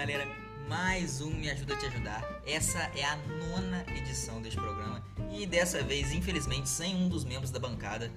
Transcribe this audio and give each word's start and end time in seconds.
galera, 0.00 0.26
mais 0.66 1.20
um 1.20 1.30
Me 1.30 1.50
Ajuda 1.50 1.74
a 1.74 1.76
Te 1.76 1.84
Ajudar. 1.84 2.26
Essa 2.46 2.78
é 2.96 3.04
a 3.04 3.16
nona 3.16 3.84
edição 3.94 4.40
deste 4.40 4.58
programa 4.58 5.02
e 5.30 5.44
dessa 5.44 5.82
vez, 5.82 6.10
infelizmente, 6.10 6.70
sem 6.70 6.96
um 6.96 7.06
dos 7.06 7.22
membros 7.22 7.50
da 7.50 7.58
bancada, 7.58 8.10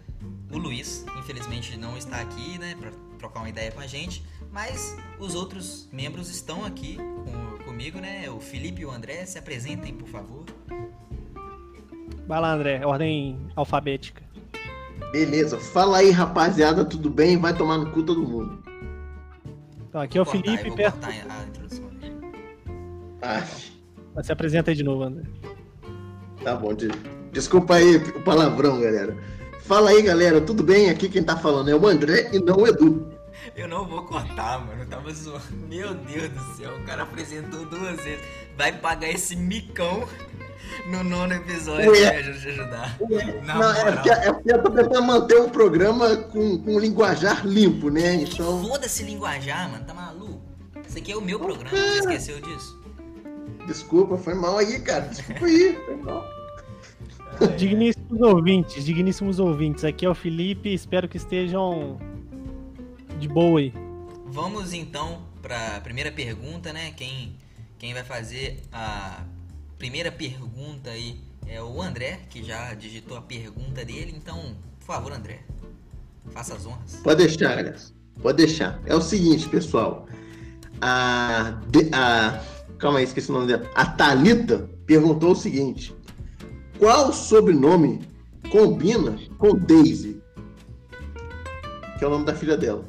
o 0.50 0.57
Luiz. 0.57 1.05
Infelizmente 1.20 1.75
não 1.75 1.98
está 1.98 2.21
aqui, 2.21 2.57
né, 2.57 2.73
pra 2.80 2.89
trocar 3.20 3.41
uma 3.41 3.50
ideia 3.50 3.70
com 3.70 3.82
a 3.82 3.86
gente, 3.86 4.25
mas 4.50 4.96
os 5.20 5.36
outros 5.36 5.89
membros 5.91 6.30
estão 6.30 6.64
aqui 6.64 6.96
com, 6.96 7.66
comigo, 7.66 8.00
né? 8.00 8.29
O 8.29 8.39
Felipe 8.39 8.84
e 8.84 8.86
o 8.86 8.89
André, 8.91 9.25
se 9.25 9.38
apresentem, 9.38 9.93
por 9.93 10.07
favor. 10.07 10.45
Vai 12.25 12.39
lá, 12.39 12.54
André, 12.54 12.86
ordem 12.86 13.45
alfabética. 13.57 14.23
Beleza, 15.11 15.59
fala 15.59 15.97
aí, 15.97 16.11
rapaziada, 16.11 16.86
tudo 16.86 17.09
bem? 17.09 17.38
Vai 17.38 17.54
tomar 17.54 17.77
no 17.77 17.91
cu 17.91 18.04
todo 18.04 18.22
mundo. 18.22 18.73
Então, 19.93 20.02
aqui 20.02 20.17
é 20.17 20.21
o 20.21 20.25
Vou 20.25 20.33
cortar, 20.33 20.49
eu 20.52 20.57
Felipe, 20.57 20.75
perto... 20.75 20.93
cortar 20.99 21.09
a 21.29 21.43
introdução 21.43 21.85
dele. 21.89 22.17
Ah, 23.21 24.23
se 24.23 24.31
apresenta 24.31 24.71
aí 24.71 24.75
de 24.75 24.81
novo, 24.83 25.03
André. 25.03 25.23
tá 26.43 26.55
bom, 26.55 26.73
de- 26.73 26.89
desculpa 27.31 27.75
aí 27.75 27.97
o 27.97 28.23
palavrão, 28.23 28.81
galera. 28.81 29.16
Fala 29.61 29.91
aí, 29.91 30.02
galera, 30.02 30.41
tudo 30.41 30.63
bem? 30.63 30.89
Aqui 30.89 31.07
quem 31.07 31.21
tá 31.21 31.38
falando 31.38 31.69
é 31.69 31.75
o 31.75 31.85
André 31.85 32.31
e 32.33 32.39
não 32.39 32.55
o 32.55 32.67
Edu. 32.67 33.07
Eu 33.55 33.67
não 33.67 33.88
vou 33.88 34.02
cortar, 34.03 34.66
mano. 34.66 34.81
Eu 34.81 34.88
tava 34.88 35.13
zoando. 35.13 35.43
Meu 35.69 35.94
Deus 35.94 36.30
do 36.30 36.55
céu, 36.55 36.75
o 36.75 36.83
cara 36.85 37.03
apresentou 37.03 37.63
duas 37.66 37.97
vezes. 38.03 38.25
Vai 38.57 38.73
pagar 38.75 39.09
esse 39.11 39.35
micão 39.35 40.07
no 40.88 41.03
nono 41.03 41.34
episódio 41.34 41.91
Ué. 41.91 41.99
Me 41.99 42.17
Ajuda 42.17 42.35
a 42.35 42.40
Te 42.40 42.48
Ajudar. 42.49 42.98
Na 43.45 43.55
Não, 43.55 43.72
é 43.72 43.91
porque, 43.91 44.09
é 44.09 44.34
porque 44.34 44.53
eu 44.53 44.63
tô 44.63 44.72
tentando 44.72 45.03
manter 45.03 45.38
o 45.38 45.49
programa 45.49 46.16
com, 46.17 46.58
com 46.59 46.80
linguajar 46.80 47.45
limpo, 47.45 47.89
né? 47.89 48.16
Então, 48.16 48.64
Foda-se 48.64 49.03
linguajar, 49.03 49.72
mano. 49.72 49.86
Tá 49.86 49.94
maluco? 49.94 50.41
Esse 50.88 51.00
aqui 51.00 51.11
é 51.11 51.16
o 51.16 51.22
meu 51.22 51.39
programa. 51.39 51.75
Você 51.75 52.00
esqueceu 52.00 52.41
disso? 52.41 52.84
desculpa, 53.66 54.17
foi 54.17 54.34
mal 54.34 54.58
aí, 54.58 54.80
cara. 54.80 55.08
Desculpa 55.08 55.45
aí, 55.45 55.78
foi 55.86 55.95
mal. 55.97 56.25
Digníssimos 57.58 58.22
ouvintes, 58.22 58.86
digníssimos 58.86 59.39
ouvintes, 59.39 59.84
aqui 59.84 60.06
é 60.06 60.09
o 60.09 60.14
Felipe, 60.14 60.72
espero 60.72 61.08
que 61.08 61.17
estejam 61.17 61.97
de 63.19 63.28
boa 63.28 63.59
aí. 63.59 63.73
Vamos 64.28 64.73
então 64.73 65.23
pra 65.41 65.80
primeira 65.81 66.11
pergunta, 66.11 66.72
né? 66.72 66.91
Quem, 66.91 67.36
quem 67.80 67.94
vai 67.94 68.03
fazer 68.03 68.61
a 68.72 69.23
primeira 69.84 70.09
pergunta 70.09 70.92
aí 70.92 71.20
é 71.45 71.62
o 71.62 71.81
André, 71.81 72.22
que 72.30 72.42
já 72.42 72.73
digitou 72.73 73.17
a 73.17 73.22
pergunta 73.22 73.84
dele. 73.84 74.14
Então, 74.16 74.56
por 74.80 74.86
favor, 74.86 75.12
André, 75.12 75.42
faça 76.31 76.56
as 76.56 76.66
honras. 76.66 77.02
Pode 77.03 77.17
deixar, 77.17 77.50
galera. 77.50 77.75
Pode 78.22 78.38
deixar. 78.38 78.80
É 78.86 78.95
o 78.95 79.02
seguinte, 79.02 79.50
pessoal. 79.50 80.08
A, 80.80 81.59
a 81.92 82.42
calma 82.78 83.00
aí, 83.00 83.03
esqueci 83.03 83.30
o 83.30 83.34
nome 83.34 83.48
dela. 83.48 83.70
A 83.75 83.86
Thalita 83.86 84.70
perguntou 84.86 85.34
o 85.34 85.36
seguinte: 85.36 85.94
Qual 86.80 87.12
sobrenome 87.12 88.08
combina 88.50 89.20
com 89.38 89.53
Daisy? 89.53 90.22
Que 92.00 92.06
é 92.06 92.08
o 92.08 92.09
nome 92.09 92.23
da 92.23 92.34
filha 92.34 92.56
dela. 92.56 92.86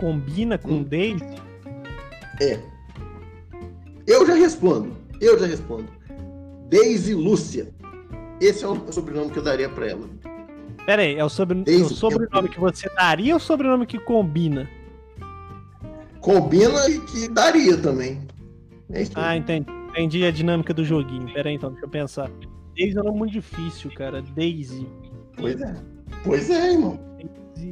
Combina 0.00 0.58
com 0.58 0.78
Hum. 0.78 0.82
Daisy? 0.82 1.24
É. 2.40 2.60
Eu 4.04 4.26
já 4.26 4.34
respondo. 4.34 4.98
Eu 5.20 5.38
já 5.38 5.46
respondo. 5.46 5.88
Daisy 6.68 7.14
Lúcia. 7.14 7.68
Esse 8.40 8.64
é 8.64 8.68
o 8.68 8.92
sobrenome 8.92 9.30
que 9.30 9.38
eu 9.38 9.42
daria 9.42 9.68
pra 9.68 9.88
ela. 9.88 10.08
Pera 10.86 11.02
aí, 11.02 11.16
é 11.16 11.24
o, 11.24 11.28
sobre... 11.28 11.62
Daisy. 11.62 11.82
o 11.82 11.88
sobrenome 11.88 12.48
que 12.48 12.58
você 12.58 12.88
daria 12.94 13.34
ou 13.34 13.36
o 13.36 13.40
sobrenome 13.40 13.86
que 13.86 13.98
combina? 13.98 14.68
Combina 16.20 16.88
e 16.88 17.00
que 17.00 17.28
daria 17.28 17.76
também. 17.76 18.26
É 18.90 19.02
isso 19.02 19.12
Ah, 19.14 19.36
entendi. 19.36 19.70
Entendi 19.90 20.24
a 20.24 20.30
dinâmica 20.30 20.72
do 20.72 20.84
joguinho. 20.84 21.32
Pera 21.32 21.48
aí 21.48 21.56
então, 21.56 21.70
deixa 21.70 21.84
eu 21.84 21.90
pensar. 21.90 22.30
Daisy 22.76 22.96
é 22.96 23.00
um 23.00 23.04
nome 23.04 23.18
muito 23.18 23.32
difícil, 23.32 23.90
cara. 23.92 24.22
Daisy. 24.22 24.86
Pois 25.36 25.60
é. 25.60 25.74
Pois 26.24 26.48
é, 26.48 26.72
irmão. 26.72 27.09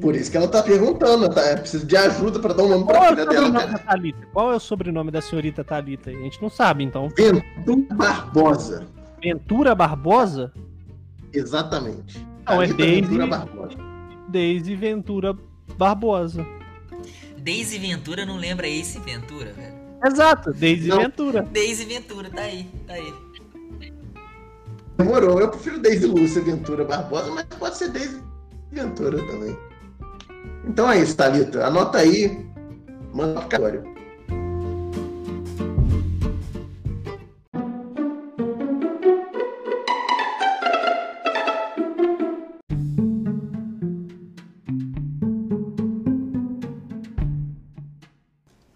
Por 0.01 0.15
isso 0.15 0.31
que 0.31 0.37
ela 0.37 0.49
tá 0.49 0.63
perguntando, 0.63 1.29
tá? 1.29 1.57
Precisa 1.57 1.85
de 1.85 1.97
ajuda 1.97 2.39
pra 2.39 2.53
dar 2.53 2.63
um 2.63 2.69
nome 2.69 2.85
Qual 2.85 2.97
pra 2.97 3.07
é 3.07 3.07
o 3.07 3.15
filha 3.15 3.27
dela, 3.27 3.47
sobrenome 3.47 3.67
cara. 3.67 3.79
Thalita? 3.79 4.27
Qual 4.33 4.53
é 4.53 4.57
o 4.57 4.61
sobrenome 4.61 5.11
da 5.11 5.21
senhorita 5.21 5.65
Thalita? 5.65 6.11
aí? 6.11 6.17
A 6.17 6.23
gente 6.23 6.41
não 6.43 6.51
sabe, 6.51 6.85
então. 6.85 7.09
Ventura 7.17 7.95
Barbosa. 7.95 8.87
Ventura 9.23 9.75
Barbosa? 9.75 10.53
Exatamente. 11.33 12.25
Não, 12.47 12.63
é 12.63 12.67
Thalita 12.69 12.77
Daisy. 12.77 13.01
Ventura 13.01 13.27
Barbosa. 13.27 13.77
Daisy 14.29 14.75
Ventura 14.77 15.37
Barbosa. 15.77 16.47
Daisy 17.39 17.79
Ventura 17.79 18.27
não 18.27 18.37
lembra 18.37 18.69
Ace 18.69 18.99
Ventura, 19.01 19.53
velho. 19.53 19.79
Exato, 20.05 20.53
Daisy 20.53 20.89
Não. 20.89 20.99
Ventura. 21.01 21.43
Daisy 21.43 21.85
Ventura, 21.85 22.31
tá 22.31 22.43
aí, 22.43 22.69
tá 22.87 22.95
aí. 22.95 23.13
Demorou. 24.97 25.41
Eu 25.41 25.49
prefiro 25.49 25.81
Daisy 25.81 26.07
Lúcia 26.07 26.43
Ventura 26.43 26.85
Barbosa, 26.85 27.31
mas 27.31 27.45
pode 27.59 27.77
ser 27.77 27.89
Daisy 27.89 28.23
Ventura 28.71 29.19
também. 29.27 29.57
Então 30.69 30.91
é 30.91 31.01
isso, 31.01 31.17
Thalita. 31.17 31.67
Anota 31.67 31.99
aí. 31.99 32.47
Manda 33.13 33.41
pra 33.41 33.57
agora. 33.57 33.83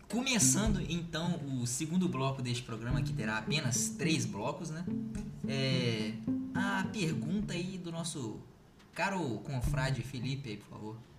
Começando 0.08 0.80
então 0.88 1.38
o 1.60 1.66
segundo 1.66 2.08
bloco 2.08 2.40
deste 2.40 2.62
programa, 2.62 3.02
que 3.02 3.12
terá 3.12 3.38
apenas 3.38 3.90
três 3.90 4.24
blocos, 4.24 4.70
né? 4.70 4.84
É. 5.46 6.14
A 6.54 6.84
pergunta 6.92 7.52
aí 7.52 7.78
do 7.78 7.92
nosso 7.92 8.40
caro 8.94 9.20
confrade 9.44 10.02
Felipe 10.02 10.50
aí, 10.50 10.56
por 10.56 10.68
favor. 10.68 11.11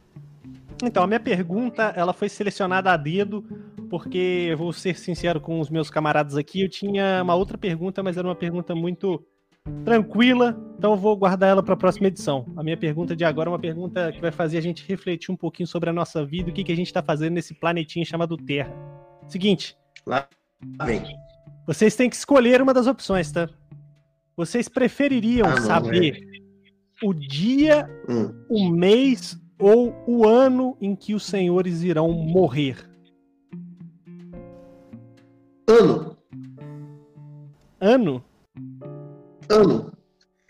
Então, 0.85 1.03
a 1.03 1.07
minha 1.07 1.19
pergunta, 1.19 1.94
ela 1.95 2.13
foi 2.13 2.27
selecionada 2.29 2.91
a 2.91 2.97
dedo, 2.97 3.44
porque 3.89 4.47
eu 4.49 4.57
vou 4.57 4.73
ser 4.73 4.95
sincero 4.97 5.39
com 5.39 5.59
os 5.59 5.69
meus 5.69 5.89
camaradas 5.89 6.35
aqui, 6.35 6.61
eu 6.61 6.69
tinha 6.69 7.21
uma 7.23 7.35
outra 7.35 7.57
pergunta, 7.57 8.03
mas 8.03 8.17
era 8.17 8.27
uma 8.27 8.35
pergunta 8.35 8.75
muito 8.75 9.23
tranquila, 9.85 10.59
então 10.77 10.91
eu 10.91 10.97
vou 10.97 11.16
guardar 11.16 11.49
ela 11.49 11.63
para 11.63 11.73
a 11.73 11.77
próxima 11.77 12.07
edição. 12.07 12.45
A 12.57 12.63
minha 12.63 12.75
pergunta 12.75 13.16
de 13.16 13.23
agora 13.23 13.49
é 13.49 13.51
uma 13.51 13.59
pergunta 13.59 14.11
que 14.11 14.19
vai 14.19 14.31
fazer 14.31 14.57
a 14.57 14.61
gente 14.61 14.85
refletir 14.85 15.31
um 15.31 15.38
pouquinho 15.38 15.67
sobre 15.67 15.89
a 15.89 15.94
nossa 15.94 16.25
vida, 16.25 16.49
o 16.49 16.53
que, 16.53 16.66
que 16.66 16.71
a 16.73 16.75
gente 16.75 16.88
está 16.88 17.01
fazendo 17.01 17.33
nesse 17.35 17.53
planetinha 17.53 18.03
chamado 18.03 18.35
Terra. 18.35 18.73
Seguinte, 19.29 19.77
Vem. 20.85 21.01
vocês 21.65 21.95
têm 21.95 22.09
que 22.09 22.15
escolher 22.17 22.61
uma 22.61 22.73
das 22.73 22.88
opções, 22.88 23.31
tá? 23.31 23.50
Vocês 24.35 24.67
prefeririam 24.67 25.47
Ah, 25.47 25.61
saber 25.61 26.19
o 27.01 27.13
dia 27.13 27.88
Hum. 28.09 28.33
o 28.50 28.69
mês 28.69 29.39
ou 29.63 29.96
o 30.06 30.28
ano 30.28 30.75
em 30.81 30.96
que 30.96 31.16
os 31.16 31.25
senhores 31.25 31.84
irão 31.84 32.12
morrer? 32.12 32.78
Ano. 35.68 36.18
Ano? 37.79 38.24
Ano. 39.50 39.91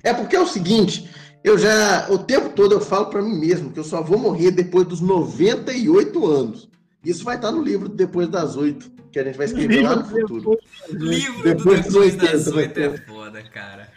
É 0.04 0.14
porque 0.14 0.36
é 0.36 0.40
o 0.40 0.48
seguinte, 0.48 1.10
eu 1.44 1.58
já, 1.58 2.08
o 2.10 2.18
tempo 2.18 2.50
todo 2.50 2.74
eu 2.74 2.82
falo 2.82 3.08
pra 3.08 3.22
mim 3.22 3.38
mesmo 3.40 3.72
que 3.72 3.80
eu 3.80 3.84
só 3.84 4.02
vou 4.02 4.18
morrer 4.18 4.52
depois 4.52 4.88
dos 4.88 5.00
98 5.00 6.26
anos. 6.26 6.70
Isso 7.06 7.24
vai 7.24 7.36
estar 7.36 7.52
no 7.52 7.62
livro 7.62 7.90
Depois 7.90 8.30
das 8.30 8.56
Oito, 8.56 8.90
que 9.12 9.20
a 9.20 9.24
gente 9.26 9.38
vai 9.38 9.46
escrever 9.46 9.84
lá 9.84 9.98
no 9.98 10.06
futuro. 10.06 10.58
Livro 10.90 11.44
Depois 11.44 11.86
do 11.86 12.00
dos 12.00 12.14
Depois 12.14 12.16
das 12.16 12.48
80, 12.48 12.56
Oito 12.56 12.80
é 12.80 12.98
foda, 13.06 13.44
cara. 13.44 13.90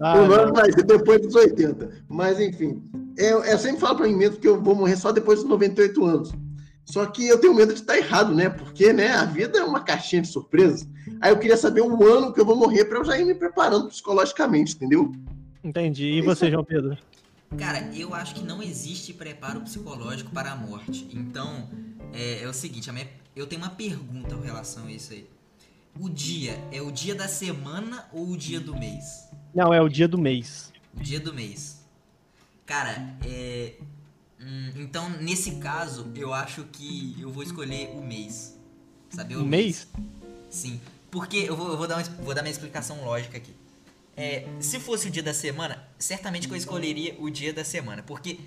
Ah, 0.00 0.14
o 0.16 0.26
nome 0.26 0.46
não. 0.46 0.52
vai 0.52 0.72
ser 0.72 0.82
depois 0.82 1.20
dos 1.20 1.34
80. 1.34 1.90
Mas 2.08 2.40
enfim, 2.40 2.82
eu, 3.18 3.44
eu 3.44 3.58
sempre 3.58 3.80
falo 3.80 3.96
pra 3.96 4.06
mim 4.06 4.14
mesmo 4.16 4.36
que 4.38 4.48
eu 4.48 4.60
vou 4.60 4.74
morrer 4.74 4.96
só 4.96 5.12
depois 5.12 5.40
dos 5.40 5.48
98 5.48 6.04
anos. 6.04 6.32
Só 6.84 7.04
que 7.04 7.26
eu 7.26 7.38
tenho 7.38 7.52
medo 7.54 7.74
de 7.74 7.80
estar 7.80 7.98
errado, 7.98 8.34
né? 8.34 8.48
Porque 8.48 8.92
né, 8.94 9.08
a 9.08 9.24
vida 9.26 9.58
é 9.58 9.62
uma 9.64 9.80
caixinha 9.80 10.22
de 10.22 10.28
surpresas. 10.28 10.88
Aí 11.20 11.30
eu 11.30 11.38
queria 11.38 11.56
saber 11.56 11.82
o 11.82 12.06
ano 12.06 12.32
que 12.32 12.40
eu 12.40 12.46
vou 12.46 12.56
morrer 12.56 12.86
pra 12.86 12.98
eu 12.98 13.04
já 13.04 13.18
ir 13.18 13.26
me 13.26 13.34
preparando 13.34 13.88
psicologicamente, 13.88 14.74
entendeu? 14.74 15.12
Entendi. 15.62 16.06
E 16.06 16.22
você, 16.22 16.50
João 16.50 16.64
Pedro? 16.64 16.96
Cara, 17.58 17.90
eu 17.94 18.14
acho 18.14 18.34
que 18.34 18.42
não 18.44 18.62
existe 18.62 19.12
preparo 19.12 19.60
psicológico 19.60 20.30
para 20.30 20.52
a 20.52 20.56
morte. 20.56 21.06
Então, 21.12 21.68
é, 22.12 22.42
é 22.42 22.48
o 22.48 22.54
seguinte, 22.54 22.88
a 22.88 22.92
minha- 22.92 23.08
eu 23.36 23.46
tenho 23.46 23.60
uma 23.60 23.70
pergunta 23.70 24.34
com 24.34 24.40
relação 24.42 24.86
a 24.86 24.90
isso 24.90 25.12
aí. 25.12 25.26
O 26.00 26.08
dia 26.08 26.58
é 26.72 26.80
o 26.80 26.90
dia 26.90 27.14
da 27.14 27.26
semana 27.28 28.06
ou 28.12 28.28
o 28.30 28.36
dia 28.36 28.60
do 28.60 28.74
mês? 28.76 29.28
Não, 29.54 29.74
é 29.74 29.80
o 29.82 29.88
dia 29.88 30.06
do 30.08 30.16
mês. 30.18 30.72
O 30.96 31.00
dia 31.02 31.18
do 31.20 31.34
mês. 31.34 31.77
Cara, 32.68 33.16
é. 33.24 33.72
hum, 34.38 34.72
então, 34.76 35.08
nesse 35.08 35.52
caso, 35.52 36.12
eu 36.14 36.34
acho 36.34 36.64
que 36.64 37.16
eu 37.18 37.32
vou 37.32 37.42
escolher 37.42 37.88
o 37.94 38.02
mês. 38.02 38.54
Saber 39.08 39.36
o 39.36 39.42
O 39.42 39.46
mês? 39.46 39.88
Sim. 40.50 40.78
Porque 41.10 41.38
eu 41.38 41.56
vou, 41.56 41.70
eu 41.70 41.78
vou 41.78 41.88
dar, 41.88 41.96
uma, 41.96 42.04
vou 42.22 42.34
dar 42.34 42.42
minha 42.42 42.52
explicação 42.52 43.02
lógica 43.02 43.38
aqui. 43.38 43.54
É, 44.14 44.46
se 44.60 44.78
fosse 44.78 45.08
o 45.08 45.10
dia 45.10 45.22
da 45.22 45.32
semana, 45.32 45.82
certamente 45.98 46.46
que 46.46 46.52
eu 46.52 46.58
escolheria 46.58 47.16
o 47.18 47.30
dia 47.30 47.54
da 47.54 47.64
semana. 47.64 48.02
Porque, 48.02 48.38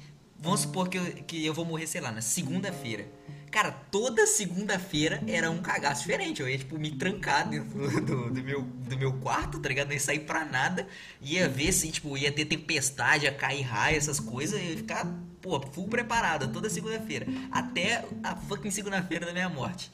vamos 0.41 0.61
supor 0.61 0.89
que 0.89 0.97
eu, 0.97 1.05
que 1.25 1.45
eu 1.45 1.53
vou 1.53 1.63
morrer, 1.63 1.87
sei 1.87 2.01
lá, 2.01 2.11
na 2.11 2.21
segunda-feira. 2.21 3.07
Cara, 3.51 3.71
toda 3.71 4.25
segunda-feira 4.25 5.21
era 5.27 5.51
um 5.51 5.61
cagaço 5.61 6.03
diferente. 6.03 6.41
Eu 6.41 6.49
ia, 6.49 6.57
tipo, 6.57 6.79
me 6.79 6.91
trancar 6.91 7.49
dentro 7.49 8.01
do, 8.01 8.33
do, 8.33 8.43
meu, 8.43 8.61
do 8.61 8.97
meu 8.97 9.13
quarto, 9.19 9.59
tá 9.59 9.67
ligado? 9.67 9.87
Não 9.87 9.93
ia 9.93 9.99
sair 9.99 10.21
pra 10.21 10.45
nada. 10.45 10.87
Ia 11.21 11.49
ver 11.49 11.73
se, 11.73 11.91
tipo, 11.91 12.17
ia 12.17 12.31
ter 12.31 12.45
tempestade, 12.45 13.25
ia 13.25 13.33
cair 13.33 13.61
raio, 13.61 13.97
essas 13.97 14.21
coisas. 14.21 14.59
Ia 14.59 14.77
ficar, 14.77 15.05
pô, 15.41 15.59
full 15.73 15.89
preparada 15.89 16.47
toda 16.47 16.69
segunda-feira. 16.69 17.27
Até 17.51 18.05
a 18.23 18.37
fucking 18.37 18.71
segunda-feira 18.71 19.25
da 19.25 19.33
minha 19.33 19.49
morte. 19.49 19.91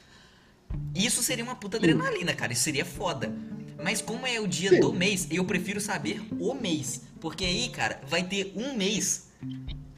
Isso 0.94 1.20
seria 1.20 1.42
uma 1.42 1.56
puta 1.56 1.78
adrenalina, 1.78 2.32
cara. 2.34 2.52
Isso 2.52 2.62
seria 2.62 2.84
foda. 2.84 3.34
Mas 3.82 4.00
como 4.00 4.24
é 4.24 4.38
o 4.40 4.46
dia 4.46 4.70
Sim. 4.70 4.80
do 4.80 4.92
mês, 4.92 5.26
eu 5.30 5.44
prefiro 5.44 5.80
saber 5.80 6.22
o 6.38 6.54
mês. 6.54 7.02
Porque 7.20 7.44
aí, 7.44 7.68
cara, 7.70 8.00
vai 8.06 8.22
ter 8.22 8.52
um 8.54 8.76
mês, 8.76 9.28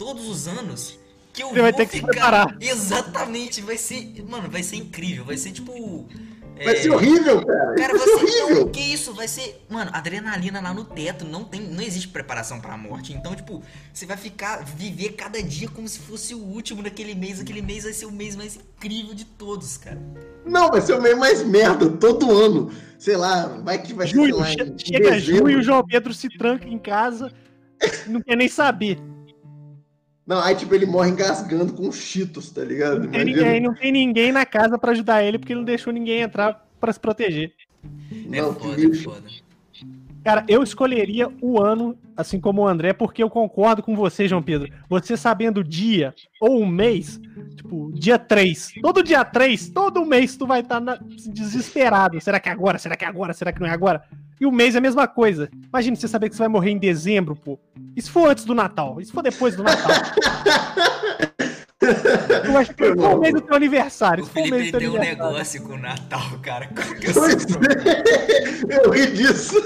todos 0.00 0.26
os 0.26 0.48
anos, 0.48 0.98
que 1.30 1.42
eu 1.42 1.48
Você 1.48 1.54
vou 1.56 1.62
vai 1.62 1.72
ter 1.74 1.86
ficar... 1.86 1.90
que 1.90 1.98
se 1.98 2.02
preparar. 2.06 2.56
Exatamente, 2.58 3.60
vai 3.60 3.76
ser. 3.76 4.24
Mano, 4.26 4.50
vai 4.50 4.62
ser 4.62 4.76
incrível. 4.76 5.26
Vai 5.26 5.36
ser 5.36 5.52
tipo. 5.52 6.08
Vai 6.64 6.74
é... 6.74 6.82
ser 6.82 6.90
horrível, 6.90 7.44
cara. 7.44 7.74
Cara, 7.74 7.98
vai, 7.98 8.06
ser, 8.06 8.14
horrível. 8.14 8.60
Não, 8.60 8.68
que 8.68 8.80
isso? 8.80 9.12
Vai 9.12 9.28
ser. 9.28 9.62
Mano, 9.68 9.90
adrenalina 9.92 10.58
lá 10.58 10.72
no 10.72 10.86
teto. 10.86 11.26
Não 11.26 11.44
tem. 11.44 11.60
Não 11.60 11.82
existe 11.82 12.08
preparação 12.08 12.60
pra 12.60 12.78
morte. 12.78 13.12
Então, 13.12 13.34
tipo, 13.34 13.62
você 13.92 14.06
vai 14.06 14.16
ficar. 14.16 14.64
Viver 14.64 15.10
cada 15.10 15.42
dia 15.42 15.68
como 15.68 15.86
se 15.86 15.98
fosse 15.98 16.34
o 16.34 16.38
último 16.38 16.82
daquele 16.82 17.14
mês. 17.14 17.38
Aquele 17.38 17.60
mês 17.60 17.84
vai 17.84 17.92
ser 17.92 18.06
o 18.06 18.10
mês 18.10 18.34
mais 18.34 18.56
incrível 18.56 19.12
de 19.12 19.26
todos, 19.26 19.76
cara. 19.76 20.00
Não, 20.46 20.70
vai 20.70 20.80
ser 20.80 20.94
o 20.94 21.02
mês 21.02 21.16
mais 21.16 21.42
merda 21.42 21.90
todo 21.90 22.30
ano. 22.30 22.72
Sei 22.98 23.18
lá, 23.18 23.48
vai 23.62 23.82
que 23.82 23.92
vai 23.92 24.08
ser. 24.08 24.32
Lá, 24.32 24.46
chega 24.78 25.18
junho 25.20 25.50
e 25.50 25.56
o 25.56 25.62
João 25.62 25.84
Pedro 25.84 26.14
se 26.14 26.28
tranca 26.38 26.66
em 26.66 26.78
casa. 26.78 27.30
Não 28.06 28.22
quer 28.22 28.36
nem 28.36 28.48
saber. 28.48 28.98
Não, 30.30 30.40
aí 30.40 30.54
tipo, 30.54 30.72
ele 30.72 30.86
morre 30.86 31.10
engasgando 31.10 31.72
com 31.72 31.90
cheetos, 31.90 32.52
tá 32.52 32.62
ligado? 32.62 33.00
Não 33.00 33.10
tem, 33.10 33.24
ninguém, 33.24 33.60
não 33.60 33.74
tem 33.74 33.90
ninguém 33.90 34.30
na 34.30 34.46
casa 34.46 34.78
para 34.78 34.92
ajudar 34.92 35.24
ele, 35.24 35.40
porque 35.40 35.52
ele 35.52 35.58
não 35.58 35.64
deixou 35.64 35.92
ninguém 35.92 36.20
entrar 36.20 36.68
para 36.78 36.92
se 36.92 37.00
proteger. 37.00 37.52
É 38.32 38.40
não, 38.40 38.54
foda, 38.54 38.80
é 38.80 38.94
foda. 38.94 39.24
Cara, 40.22 40.44
eu 40.46 40.62
escolheria 40.62 41.28
o 41.42 41.60
ano, 41.60 41.98
assim 42.16 42.38
como 42.38 42.62
o 42.62 42.68
André, 42.68 42.92
porque 42.92 43.24
eu 43.24 43.28
concordo 43.28 43.82
com 43.82 43.96
você, 43.96 44.28
João 44.28 44.40
Pedro. 44.40 44.72
Você 44.88 45.16
sabendo 45.16 45.62
o 45.62 45.64
dia 45.64 46.14
ou 46.40 46.60
o 46.60 46.66
mês, 46.66 47.20
tipo, 47.56 47.90
dia 47.92 48.16
3. 48.16 48.74
Todo 48.80 49.02
dia 49.02 49.24
3, 49.24 49.70
todo 49.70 50.06
mês 50.06 50.36
tu 50.36 50.46
vai 50.46 50.60
estar 50.60 50.80
tá 50.80 50.96
desesperado. 51.26 52.20
Será 52.20 52.38
que 52.38 52.48
é 52.48 52.52
agora? 52.52 52.78
Será 52.78 52.94
que 52.94 53.04
é 53.04 53.08
agora? 53.08 53.34
Será 53.34 53.52
que 53.52 53.58
não 53.58 53.66
é 53.66 53.72
agora? 53.72 54.04
E 54.40 54.46
o 54.46 54.50
mês 54.50 54.74
é 54.74 54.78
a 54.78 54.80
mesma 54.80 55.06
coisa. 55.06 55.50
Imagina 55.68 55.94
você 55.96 56.08
saber 56.08 56.30
que 56.30 56.34
você 56.34 56.42
vai 56.42 56.48
morrer 56.48 56.70
em 56.70 56.78
dezembro, 56.78 57.36
pô. 57.36 57.58
Se 57.98 58.10
for 58.10 58.30
antes 58.30 58.44
do 58.44 58.54
Natal? 58.54 58.96
Se 59.04 59.12
for 59.12 59.22
depois 59.22 59.54
do 59.54 59.62
Natal? 59.62 59.90
Eu 62.44 62.58
acho 62.58 62.74
que 62.74 62.84
foi 62.84 62.92
o 62.92 63.18
mês 63.18 63.34
do 63.34 63.40
teu 63.40 63.56
aniversário. 63.56 64.24
O 64.24 64.26
Felipe 64.26 64.70
tem 64.72 64.88
um 64.88 64.98
negócio 64.98 65.62
com 65.62 65.74
o 65.74 65.78
Natal, 65.78 66.38
cara. 66.42 66.68
Pois 67.14 67.46
é. 67.46 68.84
Eu 68.84 68.90
ri 68.90 69.06
disso. 69.12 69.56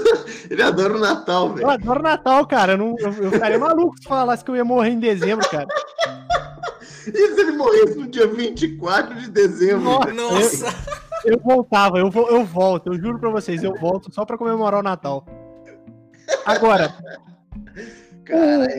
Ele 0.49 0.61
adora 0.61 0.95
o 0.95 0.99
Natal, 0.99 1.53
velho. 1.53 1.65
Eu 1.65 1.69
adoro 1.69 1.99
o 1.99 2.03
Natal, 2.03 2.47
cara. 2.47 2.73
Eu, 2.73 2.77
não, 2.77 2.95
eu, 2.99 3.13
eu 3.13 3.31
ficaria 3.31 3.59
maluco 3.59 3.97
se 3.97 4.07
falasse 4.07 4.43
que 4.43 4.51
eu 4.51 4.55
ia 4.55 4.65
morrer 4.65 4.91
em 4.91 4.99
dezembro, 4.99 5.47
cara. 5.49 5.67
E 7.07 7.35
se 7.35 7.39
ele 7.39 7.51
morresse 7.51 7.95
no 7.99 8.07
dia 8.07 8.25
24 8.25 9.13
de 9.21 9.29
dezembro? 9.29 9.83
Nossa! 10.11 10.11
Nossa. 10.11 11.04
Eu 11.25 11.39
voltava, 11.39 11.97
eu, 11.97 12.09
vou, 12.09 12.29
eu 12.29 12.45
volto, 12.45 12.93
eu 12.93 12.99
juro 12.99 13.19
pra 13.19 13.29
vocês, 13.29 13.63
eu 13.63 13.73
volto 13.75 14.13
só 14.13 14.23
pra 14.25 14.37
comemorar 14.37 14.79
o 14.79 14.83
Natal. 14.83 15.25
Agora, 16.45 16.95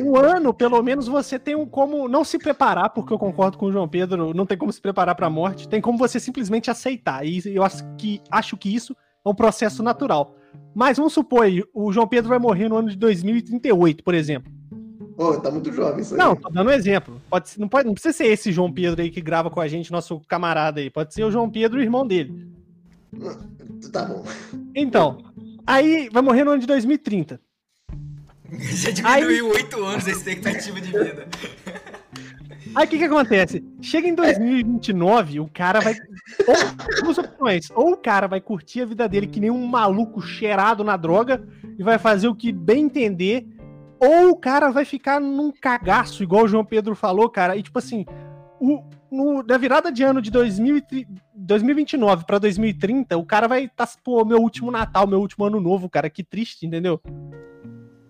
o, 0.03 0.13
o, 0.13 0.17
ano, 0.17 0.55
pelo 0.55 0.83
menos, 0.83 1.07
você 1.09 1.39
tem 1.39 1.55
um 1.55 1.67
como 1.67 2.09
não 2.09 2.25
se 2.25 2.39
preparar, 2.39 2.91
porque 2.91 3.13
eu 3.13 3.19
concordo 3.19 3.59
com 3.59 3.67
o 3.67 3.73
João 3.73 3.89
Pedro, 3.89 4.33
não 4.35 4.47
tem 4.47 4.57
como 4.57 4.73
se 4.73 4.81
preparar 4.81 5.15
pra 5.15 5.31
morte, 5.31 5.69
tem 5.69 5.81
como 5.81 5.99
você 5.99 6.19
simplesmente 6.19 6.71
aceitar. 6.71 7.25
E 7.25 7.43
eu 7.47 7.63
acho 7.63 7.85
que, 7.97 8.21
acho 8.31 8.57
que 8.57 8.75
isso 8.75 8.97
é 9.25 9.29
um 9.29 9.35
processo 9.35 9.83
natural. 9.83 10.37
Mas 10.75 10.97
vamos 10.97 11.13
supor, 11.13 11.47
o 11.75 11.93
João 11.93 12.07
Pedro 12.07 12.29
vai 12.29 12.39
morrer 12.39 12.69
no 12.69 12.77
ano 12.77 12.89
de 12.89 12.97
2038, 12.97 14.03
por 14.03 14.15
exemplo. 14.15 14.53
Pô, 15.17 15.41
tá 15.41 15.51
muito 15.51 15.73
jovem 15.73 16.03
isso 16.03 16.15
aí. 16.15 16.19
Não, 16.19 16.37
tô 16.37 16.51
dando 16.51 16.69
um 16.69 16.73
exemplo. 16.73 17.21
Pode, 17.31 17.59
não, 17.59 17.69
pode, 17.69 17.87
não 17.87 17.95
precisa 17.95 18.15
ser 18.15 18.27
esse 18.27 18.53
João 18.53 18.71
Pedro 18.71 19.01
aí 19.01 19.11
que 19.11 19.23
grava 19.23 19.51
com 19.51 19.61
a 19.61 19.67
gente, 19.67 19.91
nosso 19.91 20.21
camarada 20.29 20.79
aí. 20.79 20.91
Pode 20.91 21.15
ser 21.15 21.25
o 21.25 21.31
João 21.31 21.51
Pedro, 21.51 21.79
o 21.79 21.83
irmão 21.83 22.07
dele. 22.07 22.47
Tá 23.91 24.05
bom. 24.05 24.23
Então, 24.75 25.25
aí 25.67 26.11
vai 26.13 26.23
morrer 26.23 26.45
no 26.45 26.51
ano 26.51 26.61
de 26.61 26.67
2030. 26.67 27.41
Já 28.61 28.91
diminuiu 28.91 29.49
oito 29.49 29.83
anos 29.83 30.07
a 30.07 30.11
expectativa 30.11 30.81
de 30.81 30.93
vida. 30.93 31.27
Aí 32.75 32.85
o 32.85 32.89
que 32.89 32.99
que 32.99 33.05
acontece? 33.05 33.65
Chega 33.81 34.07
em 34.07 34.15
2029, 34.15 35.41
o 35.41 35.49
cara 35.49 35.81
vai. 35.81 35.95
Ou, 36.47 37.03
duas 37.03 37.17
opções. 37.17 37.71
Ou 37.75 37.93
o 37.93 37.97
cara 37.97 38.27
vai 38.27 38.39
curtir 38.39 38.83
a 38.83 38.85
vida 38.85 39.09
dele 39.09 39.27
que 39.27 39.41
nem 39.41 39.51
um 39.51 39.67
maluco 39.67 40.21
cheirado 40.21 40.85
na 40.85 40.95
droga 40.95 41.43
e 41.79 41.83
vai 41.83 41.99
fazer 41.99 42.29
o 42.29 42.35
que 42.35 42.53
bem 42.53 42.85
entender 42.85 43.47
ou 43.99 44.31
o 44.31 44.37
cara 44.37 44.71
vai 44.71 44.85
ficar 44.85 45.21
num 45.21 45.51
cagaço, 45.51 46.23
igual 46.23 46.45
o 46.45 46.49
João 46.49 46.65
Pedro 46.65 46.95
falou, 46.95 47.29
cara. 47.29 47.57
E 47.57 47.63
tipo 47.63 47.79
assim, 47.79 48.05
o, 48.61 48.83
no, 49.11 49.43
da 49.43 49.57
virada 49.57 49.91
de 49.91 50.03
ano 50.03 50.21
de 50.21 50.31
2000, 50.31 50.83
2029 51.35 52.25
para 52.25 52.39
2030, 52.39 53.17
o 53.17 53.25
cara 53.25 53.49
vai 53.49 53.65
estar, 53.65 53.87
tá, 53.87 53.93
pô, 54.03 54.25
meu 54.25 54.39
último 54.39 54.71
Natal, 54.71 55.07
meu 55.07 55.21
último 55.21 55.45
ano 55.45 55.61
novo, 55.61 55.89
cara. 55.89 56.11
Que 56.11 56.23
triste, 56.23 56.67
entendeu? 56.67 57.01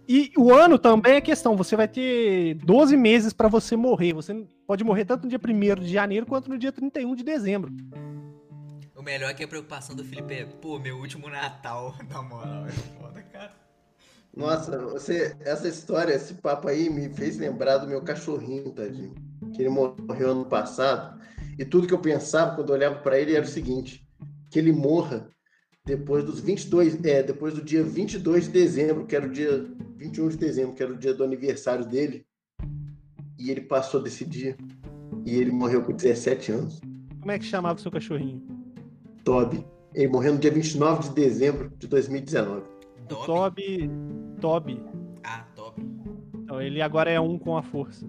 E 0.08 0.32
o 0.36 0.52
ano 0.52 0.78
também 0.78 1.14
é 1.14 1.20
questão. 1.20 1.56
Você 1.56 1.74
vai 1.74 1.88
ter 1.88 2.54
12 2.54 2.96
meses 2.96 3.32
para 3.32 3.48
você 3.48 3.76
morrer. 3.76 4.12
Você 4.12 4.46
pode 4.66 4.84
morrer 4.84 5.04
tanto 5.04 5.24
no 5.24 5.28
dia 5.28 5.40
1 5.42 5.80
de 5.80 5.92
janeiro 5.92 6.26
quanto 6.26 6.48
no 6.48 6.58
dia 6.58 6.70
31 6.70 7.14
de 7.14 7.24
dezembro. 7.24 7.72
O 8.94 9.02
melhor 9.02 9.30
é 9.30 9.34
que 9.34 9.44
a 9.44 9.48
preocupação 9.48 9.94
do 9.96 10.04
Felipe 10.04 10.34
é, 10.34 10.44
pô, 10.44 10.78
meu 10.78 10.96
último 10.96 11.28
Natal, 11.28 11.94
na 12.08 12.22
moral, 12.22 12.66
é 12.66 12.70
foda, 12.70 13.22
cara. 13.22 13.65
Nossa, 14.36 14.78
você, 14.78 15.34
essa 15.40 15.66
história, 15.66 16.12
esse 16.12 16.34
papo 16.34 16.68
aí 16.68 16.90
me 16.90 17.08
fez 17.08 17.38
lembrar 17.38 17.78
do 17.78 17.88
meu 17.88 18.02
cachorrinho, 18.02 18.70
tadinho. 18.70 19.14
Que 19.54 19.62
ele 19.62 19.70
morreu 19.70 20.32
ano 20.32 20.44
passado. 20.44 21.18
E 21.58 21.64
tudo 21.64 21.86
que 21.86 21.94
eu 21.94 21.98
pensava 21.98 22.54
quando 22.54 22.68
eu 22.68 22.74
olhava 22.74 22.96
para 22.96 23.18
ele 23.18 23.34
era 23.34 23.46
o 23.46 23.48
seguinte: 23.48 24.06
que 24.50 24.58
ele 24.58 24.72
morra 24.72 25.30
depois 25.86 26.22
dos 26.22 26.38
22, 26.40 27.02
é, 27.04 27.22
depois 27.22 27.54
do 27.54 27.62
dia 27.62 27.82
22 27.82 28.44
de 28.44 28.50
dezembro, 28.50 29.06
que 29.06 29.16
era 29.16 29.26
o 29.26 29.30
dia 29.30 29.66
21 29.96 30.28
de 30.28 30.36
dezembro, 30.36 30.74
que 30.74 30.82
era 30.82 30.92
o 30.92 30.98
dia 30.98 31.14
do 31.14 31.24
aniversário 31.24 31.86
dele. 31.86 32.26
E 33.38 33.50
ele 33.50 33.62
passou 33.62 34.02
desse 34.02 34.24
dia. 34.24 34.54
E 35.24 35.34
ele 35.34 35.50
morreu 35.50 35.82
com 35.82 35.92
17 35.92 36.52
anos. 36.52 36.80
Como 37.20 37.30
é 37.30 37.38
que 37.38 37.44
chamava 37.44 37.78
o 37.78 37.82
seu 37.82 37.90
cachorrinho? 37.90 38.42
Toby. 39.24 39.64
Ele 39.94 40.08
morreu 40.08 40.34
no 40.34 40.38
dia 40.38 40.50
29 40.50 41.08
de 41.08 41.14
dezembro 41.14 41.72
de 41.78 41.86
2019. 41.86 42.62
Toby. 43.08 43.26
Toby. 43.26 44.25
Ah, 45.24 45.44
Toby. 45.56 45.82
Então 46.34 46.62
ele 46.62 46.80
agora 46.80 47.10
é 47.10 47.20
um 47.20 47.36
com 47.36 47.56
a 47.56 47.62
força. 47.62 48.06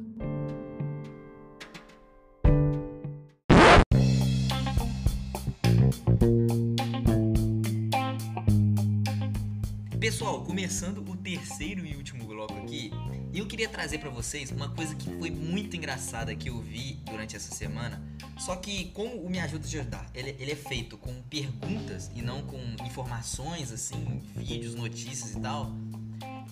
Pessoal, 9.99 10.43
começando 10.43 10.99
o 10.99 11.17
terceiro 11.17 11.85
e 11.85 11.95
último 11.95 12.25
bloco 12.25 12.53
aqui, 12.53 12.91
eu 13.33 13.45
queria 13.45 13.67
trazer 13.67 13.97
para 13.97 14.09
vocês 14.09 14.51
uma 14.51 14.69
coisa 14.69 14.95
que 14.95 15.09
foi 15.17 15.29
muito 15.29 15.75
engraçada 15.75 16.33
que 16.33 16.49
eu 16.49 16.59
vi 16.59 16.99
durante 17.03 17.35
essa 17.35 17.53
semana. 17.53 18.01
Só 18.37 18.55
que 18.55 18.85
como 18.91 19.15
o 19.21 19.29
Me 19.29 19.39
Ajuda 19.39 19.65
a 19.65 19.67
Ajudar, 19.67 20.09
ele, 20.13 20.35
ele 20.39 20.51
é 20.51 20.55
feito 20.55 20.97
com 20.97 21.13
perguntas 21.23 22.09
e 22.15 22.21
não 22.21 22.41
com 22.43 22.57
informações, 22.85 23.71
assim, 23.71 24.21
vídeos, 24.35 24.75
notícias 24.75 25.33
e 25.33 25.39
tal. 25.39 25.71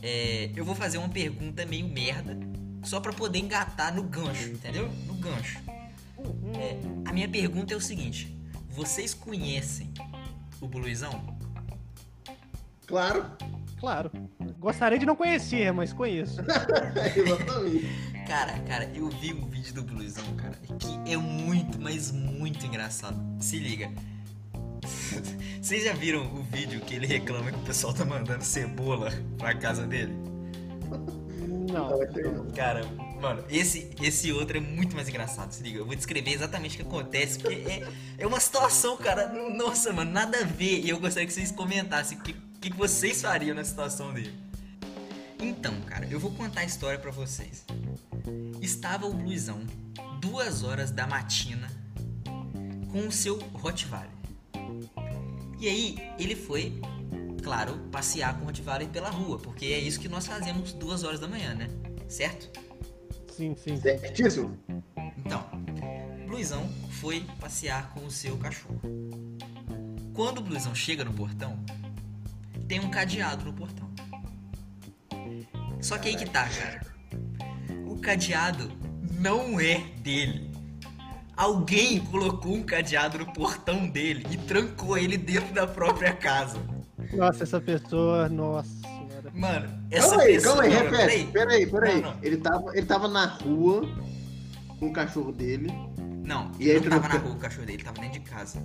É, 0.07 0.51
eu 0.55 0.63
vou 0.63 0.75
fazer 0.75 0.99
uma 0.99 1.09
pergunta 1.09 1.65
meio 1.65 1.87
merda, 1.87 2.37
só 2.83 2.99
para 2.99 3.11
poder 3.11 3.39
engatar 3.39 3.91
no 3.91 4.03
gancho, 4.03 4.49
entendeu? 4.49 4.87
No 5.07 5.15
gancho. 5.15 5.59
É, 6.53 6.77
a 7.09 7.11
minha 7.11 7.27
pergunta 7.27 7.73
é 7.73 7.77
o 7.77 7.81
seguinte: 7.81 8.39
vocês 8.69 9.15
conhecem 9.15 9.91
o 10.61 10.67
Bluizão? 10.67 11.35
Claro. 12.85 13.25
Claro. 13.79 14.11
Gostaria 14.59 14.99
de 14.99 15.07
não 15.07 15.15
conhecer, 15.15 15.73
mas 15.73 15.91
conheço. 15.91 16.39
Exatamente. 17.17 17.87
Cara, 18.27 18.59
cara, 18.59 18.91
eu 18.93 19.09
vi 19.09 19.33
um 19.33 19.47
vídeo 19.47 19.73
do 19.73 19.81
Bluesão, 19.81 20.35
cara, 20.35 20.55
que 20.79 21.11
é 21.11 21.17
muito, 21.17 21.81
mas 21.81 22.11
muito 22.11 22.63
engraçado. 22.63 23.19
Se 23.39 23.57
liga. 23.57 23.91
Vocês 25.65 25.83
já 25.83 25.93
viram 25.93 26.27
o 26.27 26.43
vídeo 26.43 26.79
que 26.79 26.93
ele 26.93 27.07
reclama 27.07 27.51
que 27.51 27.57
o 27.57 27.63
pessoal 27.63 27.91
tá 27.91 28.05
mandando 28.05 28.43
cebola 28.43 29.11
pra 29.35 29.55
casa 29.55 29.87
dele? 29.87 30.13
Não. 31.73 32.51
Cara, 32.51 32.85
mano, 33.19 33.43
esse, 33.49 33.89
esse 33.99 34.31
outro 34.31 34.57
é 34.57 34.59
muito 34.59 34.95
mais 34.95 35.09
engraçado. 35.09 35.51
Se 35.51 35.63
liga, 35.63 35.79
eu 35.79 35.85
vou 35.87 35.95
descrever 35.95 36.33
exatamente 36.33 36.75
o 36.75 36.77
que 36.77 36.87
acontece, 36.87 37.39
porque 37.39 37.55
é, 37.67 37.87
é 38.19 38.27
uma 38.27 38.39
situação, 38.39 38.95
cara. 38.95 39.27
Nossa, 39.55 39.91
mano, 39.91 40.11
nada 40.11 40.37
a 40.37 40.43
ver. 40.43 40.85
E 40.85 40.89
eu 40.89 40.99
gostaria 40.99 41.25
que 41.25 41.33
vocês 41.33 41.51
comentassem 41.51 42.19
o 42.19 42.21
que 42.21 42.33
que, 42.61 42.71
vocês 42.71 43.23
fariam 43.23 43.55
na 43.55 43.63
situação 43.63 44.13
dele? 44.13 44.37
Então, 45.39 45.73
cara, 45.87 46.05
eu 46.05 46.19
vou 46.19 46.29
contar 46.29 46.61
a 46.61 46.65
história 46.65 46.99
para 46.99 47.09
vocês. 47.09 47.65
Estava 48.61 49.07
o 49.07 49.11
Luizão, 49.11 49.61
duas 50.21 50.63
horas 50.63 50.91
da 50.91 51.07
matina, 51.07 51.71
com 52.91 53.07
o 53.07 53.11
seu 53.11 53.39
Rottweiler. 53.55 54.14
E 55.59 55.67
aí 55.67 55.97
ele 56.19 56.35
foi, 56.35 56.79
claro, 57.43 57.77
passear 57.91 58.35
com 58.37 58.43
o 58.43 58.45
Rottweiler 58.45 58.87
pela 58.89 59.09
rua, 59.09 59.37
porque 59.37 59.65
é 59.65 59.79
isso 59.79 59.99
que 59.99 60.09
nós 60.09 60.27
fazemos 60.27 60.73
duas 60.73 61.03
horas 61.03 61.19
da 61.19 61.27
manhã, 61.27 61.53
né? 61.53 61.67
Certo? 62.07 62.59
Sim, 63.31 63.55
sim. 63.55 63.77
Certíssimo. 63.77 64.57
Então, 65.17 65.43
Luizão 66.27 66.67
foi 67.01 67.25
passear 67.39 67.93
com 67.93 68.05
o 68.05 68.11
seu 68.11 68.37
cachorro. 68.37 68.81
Quando 70.13 70.39
o 70.39 70.47
Luizão 70.47 70.73
chega 70.73 71.03
no 71.03 71.13
portão, 71.13 71.59
tem 72.67 72.79
um 72.79 72.89
cadeado 72.89 73.45
no 73.45 73.53
portão. 73.53 73.89
Só 75.81 75.97
que 75.97 76.09
aí 76.09 76.15
que 76.15 76.25
tá, 76.25 76.47
cara. 76.47 76.81
O 77.85 77.99
cadeado 77.99 78.71
não 79.19 79.59
é 79.59 79.79
dele. 79.99 80.54
Alguém 81.37 81.99
colocou 82.05 82.53
um 82.53 82.63
cadeado 82.63 83.17
no 83.17 83.31
portão 83.33 83.87
dele 83.87 84.25
e 84.31 84.37
trancou 84.37 84.97
ele 84.97 85.17
dentro 85.17 85.53
da 85.53 85.67
própria 85.67 86.13
casa. 86.13 86.57
Nossa, 87.13 87.43
essa 87.43 87.59
pessoa, 87.59 88.29
nossa 88.29 88.69
senhora. 88.81 89.31
Mano, 89.33 89.69
essa 89.91 90.09
Calma 90.09 90.23
aí, 90.23 90.33
pessoa. 90.33 90.55
calma 90.55 90.63
aí, 90.63 90.73
repete. 90.83 91.31
Peraí, 91.31 91.65
peraí. 91.67 92.01
Não, 92.01 92.11
não. 92.13 92.19
Ele, 92.23 92.37
tava, 92.37 92.77
ele 92.77 92.85
tava 92.85 93.07
na 93.09 93.25
rua 93.25 93.81
com 94.79 94.87
o 94.87 94.93
cachorro 94.93 95.31
dele. 95.31 95.67
Não, 96.23 96.51
E 96.59 96.69
ele 96.69 96.79
aí 96.79 96.83
não 96.89 96.99
tava 97.01 97.13
na 97.13 97.19
rua 97.19 97.31
com 97.31 97.37
o 97.37 97.41
cachorro 97.41 97.65
dele, 97.65 97.77
ele 97.77 97.83
tava 97.83 97.99
dentro 98.01 98.19
de 98.19 98.25
casa. 98.29 98.59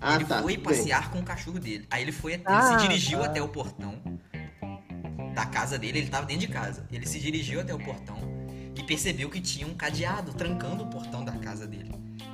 Ah, 0.00 0.16
ele 0.16 0.24
tá. 0.24 0.42
foi 0.42 0.54
tudo 0.56 0.64
bem. 0.68 0.76
passear 0.76 1.10
com 1.10 1.20
o 1.20 1.22
cachorro 1.22 1.58
dele. 1.58 1.86
Aí 1.90 2.02
ele 2.02 2.12
foi, 2.12 2.34
ele 2.34 2.42
Ah, 2.46 2.78
se 2.78 2.86
dirigiu 2.86 3.20
tá. 3.20 3.26
até 3.26 3.40
o 3.40 3.48
portão 3.48 3.94
da 5.34 5.46
casa 5.46 5.78
dele, 5.78 5.98
ele 6.00 6.08
tava 6.08 6.26
dentro 6.26 6.46
de 6.46 6.52
casa. 6.52 6.84
Ele 6.92 7.06
se 7.06 7.18
dirigiu 7.20 7.60
até 7.60 7.72
o 7.74 7.78
portão 7.78 8.16
percebeu 8.86 9.28
que 9.28 9.40
tinha 9.40 9.66
um 9.66 9.74
cadeado 9.74 10.32
trancando 10.32 10.84
o 10.84 10.86
portão 10.86 11.24
da 11.24 11.32
casa 11.32 11.66
dele. 11.66 11.90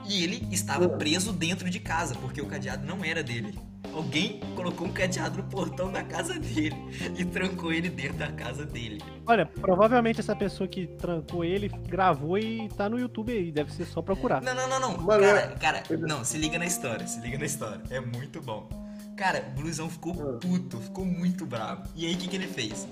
E 0.09 0.23
ele 0.23 0.47
estava 0.51 0.87
Ah. 0.87 0.89
preso 0.89 1.33
dentro 1.33 1.71
de 1.71 1.79
casa, 1.81 2.15
porque 2.17 2.41
o 2.41 2.47
cadeado 2.47 2.85
não 2.87 3.05
era 3.05 3.23
dele. 3.23 3.59
Alguém 3.95 4.41
colocou 4.57 4.87
um 4.87 4.93
cadeado 4.93 5.37
no 5.37 5.45
portão 5.45 5.93
da 5.93 6.03
casa 6.03 6.35
dele 6.39 6.75
e 7.17 7.25
trancou 7.25 7.73
ele 7.73 7.89
dentro 7.91 8.17
da 8.19 8.33
casa 8.33 8.65
dele. 8.65 9.03
Olha, 9.27 9.45
provavelmente 9.45 10.19
essa 10.19 10.35
pessoa 10.35 10.67
que 10.67 10.87
trancou 10.87 11.45
ele 11.45 11.69
gravou 11.89 12.39
e 12.39 12.69
tá 12.71 12.89
no 12.89 12.99
YouTube 12.99 13.33
aí. 13.33 13.53
Deve 13.53 13.71
ser 13.73 13.85
só 13.85 14.01
procurar. 14.01 14.41
Não, 14.41 14.55
não, 14.55 14.67
não, 14.69 14.81
não. 14.81 15.07
Cara, 15.07 15.49
cara, 15.61 15.83
não, 15.99 16.25
se 16.25 16.39
liga 16.39 16.59
na 16.59 16.65
história, 16.67 17.07
se 17.07 17.21
liga 17.21 17.39
na 17.39 17.45
história. 17.45 17.83
É 17.91 18.01
muito 18.01 18.41
bom. 18.41 18.69
Cara, 19.17 19.45
o 19.53 19.61
Blusão 19.61 19.91
ficou 19.91 20.13
Ah. 20.37 20.39
puto, 20.41 20.79
ficou 20.81 21.05
muito 21.05 21.45
bravo. 21.45 21.83
E 21.95 22.07
aí, 22.07 22.15
o 22.15 22.17
que, 22.19 22.29
que 22.29 22.37
ele 22.37 22.47
fez? 22.49 22.89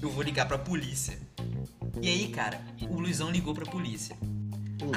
Eu 0.00 0.08
vou 0.10 0.22
ligar 0.22 0.46
pra 0.46 0.56
polícia. 0.58 1.18
E 2.00 2.08
aí, 2.08 2.28
cara, 2.28 2.60
o 2.88 2.98
Luizão 2.98 3.30
ligou 3.30 3.54
pra 3.54 3.64
polícia. 3.66 4.16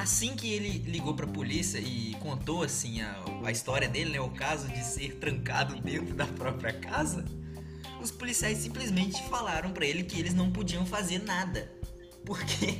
Assim 0.01 0.35
que 0.35 0.49
ele 0.51 0.77
ligou 0.89 1.13
pra 1.13 1.27
polícia 1.27 1.77
e 1.79 2.15
contou, 2.21 2.63
assim, 2.63 3.01
a, 3.01 3.15
a 3.43 3.51
história 3.51 3.87
dele, 3.89 4.11
né? 4.11 4.21
O 4.21 4.29
caso 4.29 4.67
de 4.69 4.83
ser 4.83 5.15
trancado 5.15 5.75
dentro 5.81 6.13
da 6.15 6.25
própria 6.25 6.71
casa, 6.71 7.25
os 8.01 8.09
policiais 8.11 8.59
simplesmente 8.59 9.21
falaram 9.29 9.71
pra 9.71 9.85
ele 9.85 10.03
que 10.03 10.17
eles 10.19 10.33
não 10.33 10.51
podiam 10.51 10.85
fazer 10.85 11.19
nada. 11.23 11.69
Porque 12.25 12.79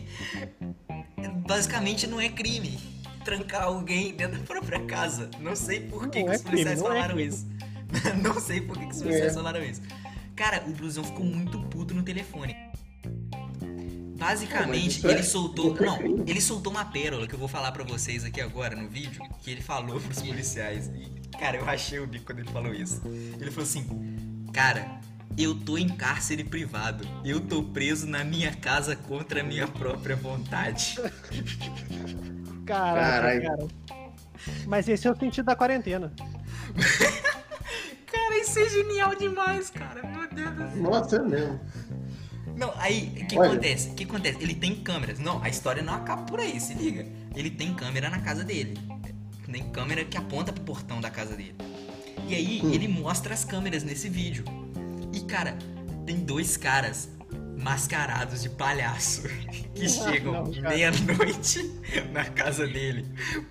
basicamente 1.45 2.07
não 2.07 2.19
é 2.21 2.29
crime 2.29 2.79
trancar 3.25 3.63
alguém 3.63 4.13
dentro 4.15 4.39
da 4.39 4.45
própria 4.45 4.79
casa. 4.85 5.29
Não 5.39 5.55
sei 5.55 5.81
por 5.81 6.09
que, 6.09 6.23
que 6.23 6.29
é 6.29 6.35
os 6.35 6.41
policiais 6.41 6.79
crime, 6.79 6.87
é 6.87 6.93
falaram 6.93 7.15
crime. 7.15 7.29
isso. 7.29 7.47
não 8.23 8.39
sei 8.39 8.61
por 8.61 8.77
que, 8.77 8.85
que 8.85 8.91
os 8.93 9.01
policiais 9.01 9.31
É. 9.31 9.35
falaram 9.35 9.63
isso. 9.63 9.81
Cara, 10.35 10.63
o 10.67 10.71
Blusão 10.71 11.03
ficou 11.03 11.25
muito 11.25 11.59
puto 11.63 11.93
no 11.93 12.03
telefone. 12.03 12.55
Basicamente, 14.23 14.97
isso 14.97 15.07
é- 15.07 15.11
ele 15.11 15.23
soltou. 15.23 15.75
é 15.77 15.81
Não, 15.85 15.99
ele 16.25 16.39
soltou 16.41 16.71
uma 16.71 16.85
pérola 16.85 17.27
que 17.27 17.35
eu 17.35 17.39
vou 17.39 17.47
falar 17.47 17.71
pra 17.71 17.83
vocês 17.83 18.23
aqui 18.23 18.39
agora 18.39 18.75
no 18.75 18.87
vídeo. 18.87 19.21
Que 19.41 19.51
ele 19.51 19.61
falou 19.61 19.99
pros 19.99 20.21
policiais. 20.21 20.87
E, 20.95 21.37
cara, 21.37 21.57
eu 21.57 21.63
rachei 21.65 21.99
o 21.99 22.07
bico 22.07 22.25
quando 22.25 22.39
ele 22.39 22.49
falou 22.49 22.73
isso. 22.73 23.01
Ele 23.05 23.51
falou 23.51 23.63
assim: 23.63 23.85
Cara, 24.53 24.99
eu 25.37 25.53
tô 25.55 25.77
em 25.77 25.89
cárcere 25.89 26.43
privado. 26.43 27.05
Eu 27.25 27.41
tô 27.41 27.63
preso 27.63 28.07
na 28.07 28.23
minha 28.23 28.53
casa 28.55 28.95
contra 28.95 29.41
a 29.41 29.43
minha 29.43 29.67
própria 29.67 30.15
vontade. 30.15 30.95
Caraca, 32.65 33.11
Caralho. 33.11 33.41
cara. 33.41 33.67
Mas 34.65 34.87
esse 34.87 35.05
é 35.07 35.11
o 35.11 35.17
sentido 35.17 35.45
da 35.45 35.55
quarentena. 35.55 36.13
Cara, 38.05 38.37
isso 38.39 38.59
é 38.59 38.69
genial 38.69 39.15
demais, 39.15 39.69
cara. 39.71 40.03
Meu 40.03 40.29
Deus 40.29 40.51
do 40.55 40.71
céu. 40.71 40.81
Nossa, 40.83 41.15
é 41.15 41.19
mesmo. 41.23 41.59
Não, 42.55 42.73
aí, 42.77 43.11
o 43.21 43.25
que 43.27 43.37
Olha. 43.37 43.51
acontece? 43.51 43.89
O 43.89 43.93
que 43.95 44.03
acontece? 44.03 44.37
Ele 44.41 44.53
tem 44.53 44.75
câmeras. 44.75 45.19
Não, 45.19 45.41
a 45.43 45.49
história 45.49 45.81
não 45.81 45.93
acaba 45.93 46.23
por 46.23 46.39
aí, 46.39 46.59
se 46.59 46.73
liga. 46.73 47.05
Ele 47.35 47.49
tem 47.49 47.73
câmera 47.73 48.09
na 48.09 48.19
casa 48.21 48.43
dele. 48.43 48.77
Tem 49.51 49.69
câmera 49.71 50.03
que 50.05 50.17
aponta 50.17 50.51
pro 50.53 50.63
portão 50.63 50.99
da 51.01 51.09
casa 51.09 51.35
dele. 51.35 51.55
E 52.27 52.33
aí, 52.35 52.61
Hum. 52.63 52.71
ele 52.73 52.87
mostra 52.87 53.33
as 53.33 53.43
câmeras 53.43 53.83
nesse 53.83 54.07
vídeo. 54.09 54.43
E, 55.11 55.19
cara, 55.21 55.57
tem 56.05 56.17
dois 56.17 56.57
caras 56.57 57.09
mascarados 57.57 58.41
de 58.41 58.49
palhaço 58.49 59.23
que 59.75 59.87
chegam 59.87 60.43
meia-noite 60.45 61.71
na 62.11 62.25
casa 62.25 62.67
dele, 62.67 63.05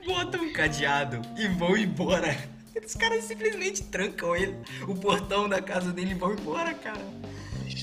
botam 0.05 0.43
um 0.45 0.53
cadeado 0.53 1.21
e 1.39 1.49
vão 1.49 1.77
embora. 1.77 2.37
Os 2.85 2.95
caras 2.95 3.25
simplesmente 3.25 3.83
trancam 3.85 4.35
ele, 4.35 4.57
o 4.89 4.95
portão 4.95 5.49
da 5.49 5.63
casa 5.63 5.93
dele 5.93 6.13
e 6.13 6.15
vão 6.15 6.33
embora, 6.33 6.75
cara. 6.75 7.01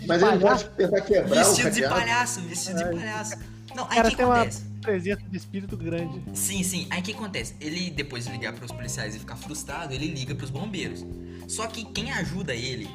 Mas 0.07 0.21
ele 0.21 0.37
vai 0.37 0.57
tentar 0.57 1.01
quebrar 1.01 1.31
o 1.31 1.45
Vestido 1.45 1.71
de 1.71 1.81
palhaço, 1.81 2.41
vestido 2.41 2.77
de 2.77 2.85
palhaço. 2.85 3.35
Não, 3.75 3.83
O 3.83 3.87
aí 3.87 3.91
o 3.91 3.95
cara 3.95 4.09
que 4.09 4.15
tem 4.15 4.25
uma 4.25 4.35
acontece? 4.35 4.63
presença 4.81 5.21
de 5.29 5.37
espírito 5.37 5.77
grande. 5.77 6.23
Sim, 6.33 6.63
sim. 6.63 6.87
Aí 6.89 7.01
o 7.01 7.03
que 7.03 7.11
acontece? 7.11 7.55
Ele, 7.61 7.89
depois 7.91 8.25
de 8.25 8.31
ligar 8.31 8.53
pros 8.53 8.71
policiais 8.71 9.15
e 9.15 9.19
ficar 9.19 9.35
frustrado, 9.35 9.93
ele 9.93 10.07
liga 10.07 10.33
pros 10.33 10.49
bombeiros. 10.49 11.05
Só 11.47 11.67
que 11.67 11.85
quem 11.85 12.11
ajuda 12.11 12.53
ele, 12.55 12.89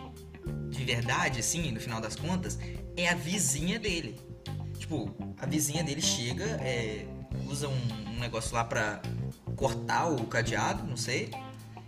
de 0.71 0.85
verdade, 0.85 1.41
assim, 1.41 1.71
no 1.71 1.81
final 1.81 2.01
das 2.01 2.17
contas, 2.17 2.59
é 2.97 3.09
a 3.09 3.15
vizinha 3.15 3.79
dele. 3.79 4.19
Tipo, 4.79 5.15
a 5.39 5.47
vizinha 5.47 5.83
dele 5.85 6.03
chega, 6.03 6.45
é, 6.61 7.07
usa 7.49 7.69
um, 7.69 8.11
um 8.17 8.21
negócio 8.21 8.55
lá 8.55 8.65
pra 8.65 9.01
cortar 9.57 10.09
o 10.09 10.27
cadeado, 10.27 10.85
não 10.85 10.97
sei, 10.97 11.31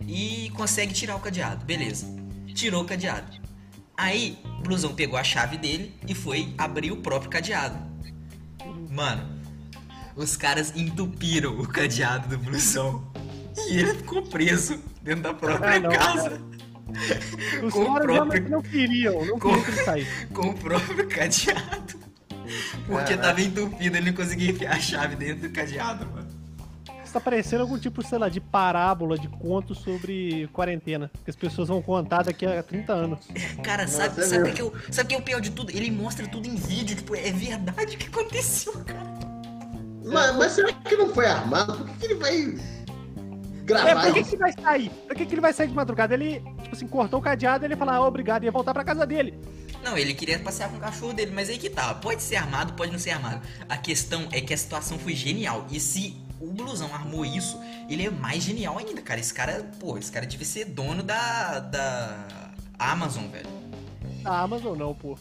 e 0.07 0.49
consegue 0.55 0.93
tirar 0.93 1.15
o 1.15 1.19
cadeado. 1.19 1.65
Beleza. 1.65 2.07
Tirou 2.53 2.83
o 2.83 2.85
cadeado. 2.85 3.31
Aí, 3.97 4.37
o 4.59 4.61
Blusão 4.61 4.93
pegou 4.93 5.17
a 5.17 5.23
chave 5.23 5.57
dele 5.57 5.93
e 6.07 6.13
foi 6.13 6.53
abrir 6.57 6.91
o 6.91 6.97
próprio 6.97 7.29
cadeado. 7.31 7.75
Mano, 8.91 9.27
os 10.15 10.37
caras 10.37 10.71
entupiram 10.75 11.59
o 11.59 11.67
cadeado 11.67 12.27
do 12.29 12.37
blusão. 12.37 13.11
E 13.69 13.77
ele 13.79 13.93
ficou 13.95 14.21
preso 14.21 14.79
dentro 15.01 15.23
da 15.23 15.33
própria 15.33 15.71
Ah, 15.75 15.79
não, 15.79 15.89
casa. 15.91 16.41
Os 17.63 17.73
Com 17.73 17.81
o 17.81 17.85
caras 17.85 18.01
próprio- 18.05 18.13
realmente 18.13 18.49
não 18.49 18.61
queriam, 18.61 19.25
não 19.25 19.39
Com- 19.39 19.49
queriam 19.49 19.63
que 19.65 19.71
ele 19.71 19.83
saísse. 19.83 20.25
Com 20.33 20.47
o 20.49 20.53
próprio 20.53 21.07
cadeado. 21.07 21.99
Porque 22.85 23.03
Caraca. 23.03 23.17
tava 23.17 23.41
entupido, 23.41 23.97
ele 23.97 24.11
não 24.11 24.13
conseguia 24.15 24.51
enfiar 24.51 24.73
a 24.75 24.79
chave 24.79 25.15
dentro 25.17 25.49
do 25.49 25.53
cadeado, 25.53 26.05
mano. 26.05 26.16
Isso 27.07 27.13
tá 27.13 27.21
parecendo 27.21 27.61
algum 27.63 27.79
tipo, 27.79 28.05
sei 28.05 28.17
lá, 28.17 28.27
de 28.27 28.41
parábola, 28.41 29.17
de 29.17 29.29
conto 29.29 29.73
sobre 29.73 30.45
quarentena. 30.51 31.09
Que 31.23 31.29
as 31.29 31.37
pessoas 31.37 31.69
vão 31.69 31.81
contar 31.81 32.23
daqui 32.23 32.45
a 32.45 32.61
30 32.61 32.91
anos. 32.91 33.19
Cara, 33.63 33.83
Nossa, 33.83 34.09
sabe, 34.09 34.19
é 34.19 34.23
sabe 34.25 34.51
que, 34.51 34.61
eu, 34.61 34.73
sabe 34.91 35.05
o 35.05 35.07
que 35.07 35.15
é 35.15 35.17
o 35.17 35.21
pior 35.21 35.39
de 35.39 35.51
tudo? 35.51 35.71
Ele 35.71 35.89
mostra 35.89 36.27
tudo 36.27 36.49
em 36.49 36.55
vídeo, 36.55 36.97
tipo, 36.97 37.15
é 37.15 37.31
verdade 37.31 37.95
o 37.95 37.97
que 37.97 38.07
aconteceu, 38.07 38.73
cara. 38.83 39.09
Mas, 40.03 40.35
mas 40.35 40.51
será 40.51 40.73
que 40.73 40.97
não 40.97 41.07
foi 41.13 41.27
armado? 41.27 41.77
Por 41.77 41.87
que, 41.87 41.93
que 41.97 42.05
ele 42.07 42.15
vai 42.15 42.41
É, 42.41 43.63
gravar 43.63 44.03
por 44.03 44.13
que, 44.13 44.23
que 44.23 44.29
ele 44.31 44.37
vai 44.37 44.51
sair? 44.51 44.89
Por 44.89 45.15
que, 45.15 45.25
que 45.25 45.33
ele 45.33 45.41
vai 45.41 45.53
sair 45.53 45.67
de 45.69 45.73
madrugada? 45.73 46.13
Ele, 46.13 46.41
tipo 46.61 46.75
assim, 46.75 46.87
cortou 46.89 47.21
o 47.21 47.23
cadeado 47.23 47.63
e 47.63 47.67
ele 47.67 47.77
fala, 47.77 47.95
ah, 47.95 48.05
obrigado, 48.05 48.43
ia 48.43 48.51
voltar 48.51 48.73
pra 48.73 48.83
casa 48.83 49.05
dele. 49.07 49.39
Não, 49.81 49.97
ele 49.97 50.13
queria 50.13 50.39
passear 50.39 50.69
com 50.69 50.75
o 50.75 50.81
cachorro 50.81 51.13
dele, 51.13 51.31
mas 51.33 51.49
aí 51.49 51.57
que 51.57 51.69
tá. 51.69 51.93
Pode 51.93 52.21
ser 52.21 52.35
armado, 52.35 52.73
pode 52.73 52.91
não 52.91 52.99
ser 52.99 53.11
armado. 53.11 53.39
A 53.69 53.77
questão 53.77 54.27
é 54.33 54.41
que 54.41 54.53
a 54.53 54.57
situação 54.57 54.99
foi 54.99 55.15
genial. 55.15 55.65
E 55.71 55.79
se 55.79 56.26
o 56.39 56.47
Blusão 56.51 56.93
armou 56.93 57.25
isso, 57.25 57.59
ele 57.89 58.05
é 58.05 58.09
mais 58.09 58.43
genial 58.43 58.77
ainda, 58.77 59.01
cara. 59.01 59.19
Esse 59.19 59.33
cara, 59.33 59.63
pô, 59.79 59.97
esse 59.97 60.11
cara 60.11 60.25
devia 60.25 60.45
ser 60.45 60.65
dono 60.65 61.01
da. 61.03 61.59
da 61.59 62.51
Amazon, 62.79 63.25
velho. 63.27 63.47
Na 64.21 64.39
Amazon 64.41 64.77
não, 64.77 64.93
pô. 64.93 65.17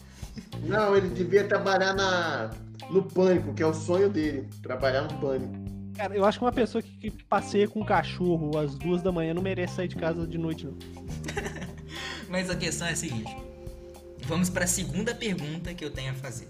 Não, 0.63 0.95
ele 0.97 1.09
devia 1.09 1.45
trabalhar 1.47 1.95
na, 1.95 2.51
no 2.91 3.03
pânico, 3.03 3.55
que 3.55 3.63
é 3.63 3.67
o 3.67 3.73
sonho 3.73 4.11
dele. 4.11 4.49
Trabalhar 4.63 5.03
no 5.03 5.15
pânico. 5.19 5.55
Cara, 5.97 6.15
eu 6.15 6.25
acho 6.27 6.39
que 6.39 6.45
uma 6.45 6.53
pessoa 6.53 6.83
que, 6.83 7.11
que 7.11 7.25
passeia 7.25 7.67
com 7.67 7.81
um 7.81 7.85
cachorro 7.85 8.59
às 8.59 8.75
duas 8.75 9.01
da 9.03 9.11
manhã 9.11 9.33
não 9.33 9.41
merece 9.41 9.77
sair 9.77 9.89
de 9.89 9.97
casa 9.97 10.27
de 10.27 10.37
noite, 10.37 10.67
não. 10.67 10.75
Mas 12.29 12.51
a 12.51 12.57
questão 12.57 12.87
é 12.87 12.91
a 12.91 12.97
seguinte. 12.97 13.35
Vamos 14.27 14.51
pra 14.51 14.67
segunda 14.67 15.15
pergunta 15.15 15.73
que 15.73 15.85
eu 15.85 15.91
tenho 15.91 16.11
a 16.11 16.15
fazer. 16.15 16.49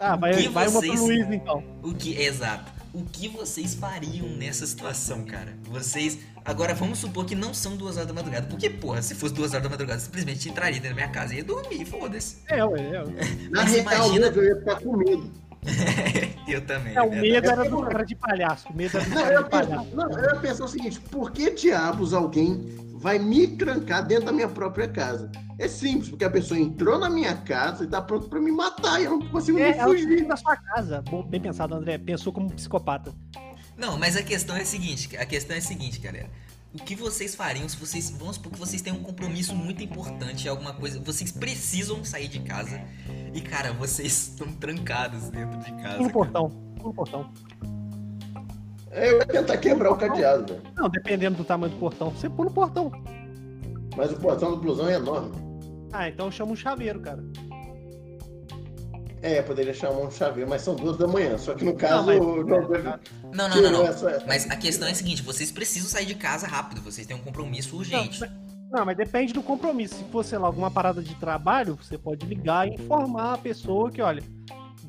Ah, 0.00 0.16
O 0.16 0.18
vai, 0.18 0.32
que 0.34 0.48
vai 0.48 0.66
uma 0.66 0.80
pro 0.80 0.88
vocês- 0.88 1.00
Luiz, 1.00 1.30
então. 1.30 1.62
O 1.82 1.94
que. 1.94 2.16
Exato. 2.20 2.72
O 2.92 3.04
que 3.04 3.28
vocês 3.28 3.74
fariam 3.74 4.26
nessa 4.28 4.66
situação, 4.66 5.24
cara? 5.24 5.54
Vocês. 5.64 6.18
Agora 6.44 6.74
vamos 6.74 6.98
supor 6.98 7.24
que 7.24 7.34
não 7.36 7.54
são 7.54 7.76
duas 7.76 7.96
horas 7.96 8.08
da 8.08 8.14
madrugada. 8.14 8.46
Porque, 8.48 8.68
porra, 8.68 9.00
se 9.00 9.14
fosse 9.14 9.32
duas 9.34 9.52
horas 9.52 9.62
da 9.62 9.68
madrugada, 9.68 10.00
simplesmente 10.00 10.48
entraria 10.48 10.80
dentro 10.80 10.90
da 10.90 10.94
minha 10.96 11.08
casa 11.08 11.34
e 11.34 11.36
ia 11.38 11.44
dormir, 11.44 11.84
foda-se. 11.84 12.38
É, 12.48 12.64
ué, 12.64 12.80
é. 12.80 13.02
ué. 13.02 13.10
Na 13.50 13.62
Mas 13.62 13.72
real, 13.72 13.80
imagina- 13.82 14.26
eu 14.28 14.44
ia 14.44 14.56
ficar 14.56 14.80
com 14.80 14.96
medo. 14.96 15.30
Eu 16.48 16.62
também. 16.66 16.96
É, 16.96 17.02
o 17.02 17.10
verdade. 17.10 17.30
medo 17.30 17.50
era 17.50 17.68
do 17.70 17.82
cara 17.82 18.04
de 18.04 18.16
palhaço. 18.16 18.68
O 18.70 18.76
medo 18.76 18.96
era 18.96 19.04
do 19.06 19.14
Não, 19.14 19.20
eu 19.20 19.44
de 19.44 19.50
penso, 19.50 19.68
palhaço. 19.68 19.94
não, 19.94 20.10
eu 20.10 20.24
ia 20.24 20.36
pensar 20.40 20.64
o 20.64 20.68
seguinte: 20.68 20.98
por 21.00 21.30
que 21.30 21.50
diabos 21.50 22.12
alguém 22.12 22.64
vai 23.00 23.18
me 23.18 23.46
trancar 23.48 24.06
dentro 24.06 24.26
da 24.26 24.32
minha 24.32 24.48
própria 24.48 24.86
casa? 24.86 25.30
É 25.58 25.66
simples, 25.68 26.08
porque 26.10 26.24
a 26.24 26.30
pessoa 26.30 26.58
entrou 26.60 26.98
na 26.98 27.08
minha 27.10 27.34
casa 27.36 27.84
e 27.84 27.86
tá 27.86 28.00
pronto 28.00 28.28
pra 28.28 28.40
me 28.40 28.52
matar 28.52 29.00
e 29.00 29.04
eu 29.04 29.18
não 29.18 29.28
consigo 29.28 29.58
É, 29.58 29.70
nem 29.70 29.80
ela 29.80 29.90
fugir. 29.90 30.08
fugiu 30.08 30.28
da 30.28 30.36
sua 30.36 30.56
casa. 30.56 31.02
Bom, 31.10 31.22
bem 31.22 31.40
pensado, 31.40 31.74
André. 31.74 31.98
Pensou 31.98 32.32
como 32.32 32.46
um 32.46 32.50
psicopata. 32.50 33.12
Não, 33.76 33.98
mas 33.98 34.16
a 34.16 34.22
questão 34.22 34.54
é 34.56 34.60
a 34.62 34.66
seguinte, 34.66 35.16
a 35.16 35.24
questão 35.24 35.56
é 35.56 35.58
a 35.58 35.62
seguinte, 35.62 35.98
galera. 35.98 36.28
O 36.72 36.78
que 36.84 36.94
vocês 36.94 37.34
fariam 37.34 37.68
se 37.68 37.76
vocês, 37.76 38.10
vamos 38.10 38.36
supor 38.36 38.52
que 38.52 38.58
vocês 38.58 38.80
têm 38.80 38.92
um 38.92 39.02
compromisso 39.02 39.54
muito 39.56 39.82
importante, 39.82 40.48
alguma 40.48 40.72
coisa, 40.72 41.00
vocês 41.00 41.32
precisam 41.32 42.04
sair 42.04 42.28
de 42.28 42.40
casa 42.40 42.80
e 43.34 43.40
cara, 43.40 43.72
vocês 43.72 44.28
estão 44.28 44.52
trancados 44.52 45.30
dentro 45.30 45.58
de 45.58 45.72
casa. 45.82 45.96
Pula 45.96 46.08
o 46.08 46.10
cara. 46.10 46.12
portão. 46.12 46.50
Pula 46.76 46.90
o 46.90 46.94
portão. 46.94 47.32
É, 48.90 49.10
Eu 49.12 49.18
ia 49.18 49.26
tentar 49.26 49.56
quebrar 49.58 49.92
o 49.92 49.96
cadeado, 49.96 50.46
velho. 50.52 50.62
Não, 50.76 50.88
dependendo 50.88 51.36
do 51.36 51.44
tamanho 51.44 51.72
do 51.72 51.78
portão. 51.78 52.10
Você 52.10 52.28
pula 52.28 52.48
o 52.50 52.52
portão. 52.52 52.90
Mas 53.96 54.12
o 54.12 54.16
portão 54.16 54.50
do 54.50 54.56
blusão 54.56 54.88
é 54.88 54.94
enorme. 54.94 55.30
Ah, 55.92 56.08
então 56.08 56.30
chama 56.30 56.52
um 56.52 56.56
chaveiro, 56.56 57.00
cara. 57.00 57.22
É, 59.22 59.42
poderia 59.42 59.74
chamar 59.74 59.98
um 59.98 60.10
chaveiro, 60.10 60.48
mas 60.48 60.62
são 60.62 60.74
duas 60.74 60.96
da 60.96 61.06
manhã. 61.06 61.36
Só 61.36 61.52
que 61.54 61.64
no 61.64 61.74
caso, 61.74 62.06
mas- 62.06 62.20
o 62.20 62.46
João 62.46 62.66
Pedro 62.66 62.94
Não, 63.34 63.48
não, 63.48 63.62
não, 63.62 63.70
não. 63.72 63.86
essa- 63.86 64.24
Mas 64.26 64.48
a 64.50 64.56
questão 64.56 64.88
é 64.88 64.92
a 64.92 64.94
seguinte, 64.94 65.22
vocês 65.22 65.52
precisam 65.52 65.88
sair 65.90 66.06
de 66.06 66.14
casa 66.14 66.46
rápido, 66.46 66.80
vocês 66.80 67.06
têm 67.06 67.14
um 67.16 67.20
compromisso 67.20 67.76
urgente. 67.76 68.20
Não, 68.72 68.86
mas 68.86 68.96
depende 68.96 69.32
do 69.34 69.42
compromisso. 69.42 69.96
Se 69.96 70.04
for, 70.04 70.24
sei 70.24 70.38
lá, 70.38 70.46
alguma 70.46 70.70
parada 70.70 71.02
de 71.02 71.14
trabalho, 71.16 71.76
você 71.76 71.98
pode 71.98 72.24
ligar 72.24 72.66
e 72.68 72.74
informar 72.74 73.34
a 73.34 73.38
pessoa 73.38 73.90
que, 73.90 74.00
olha, 74.00 74.22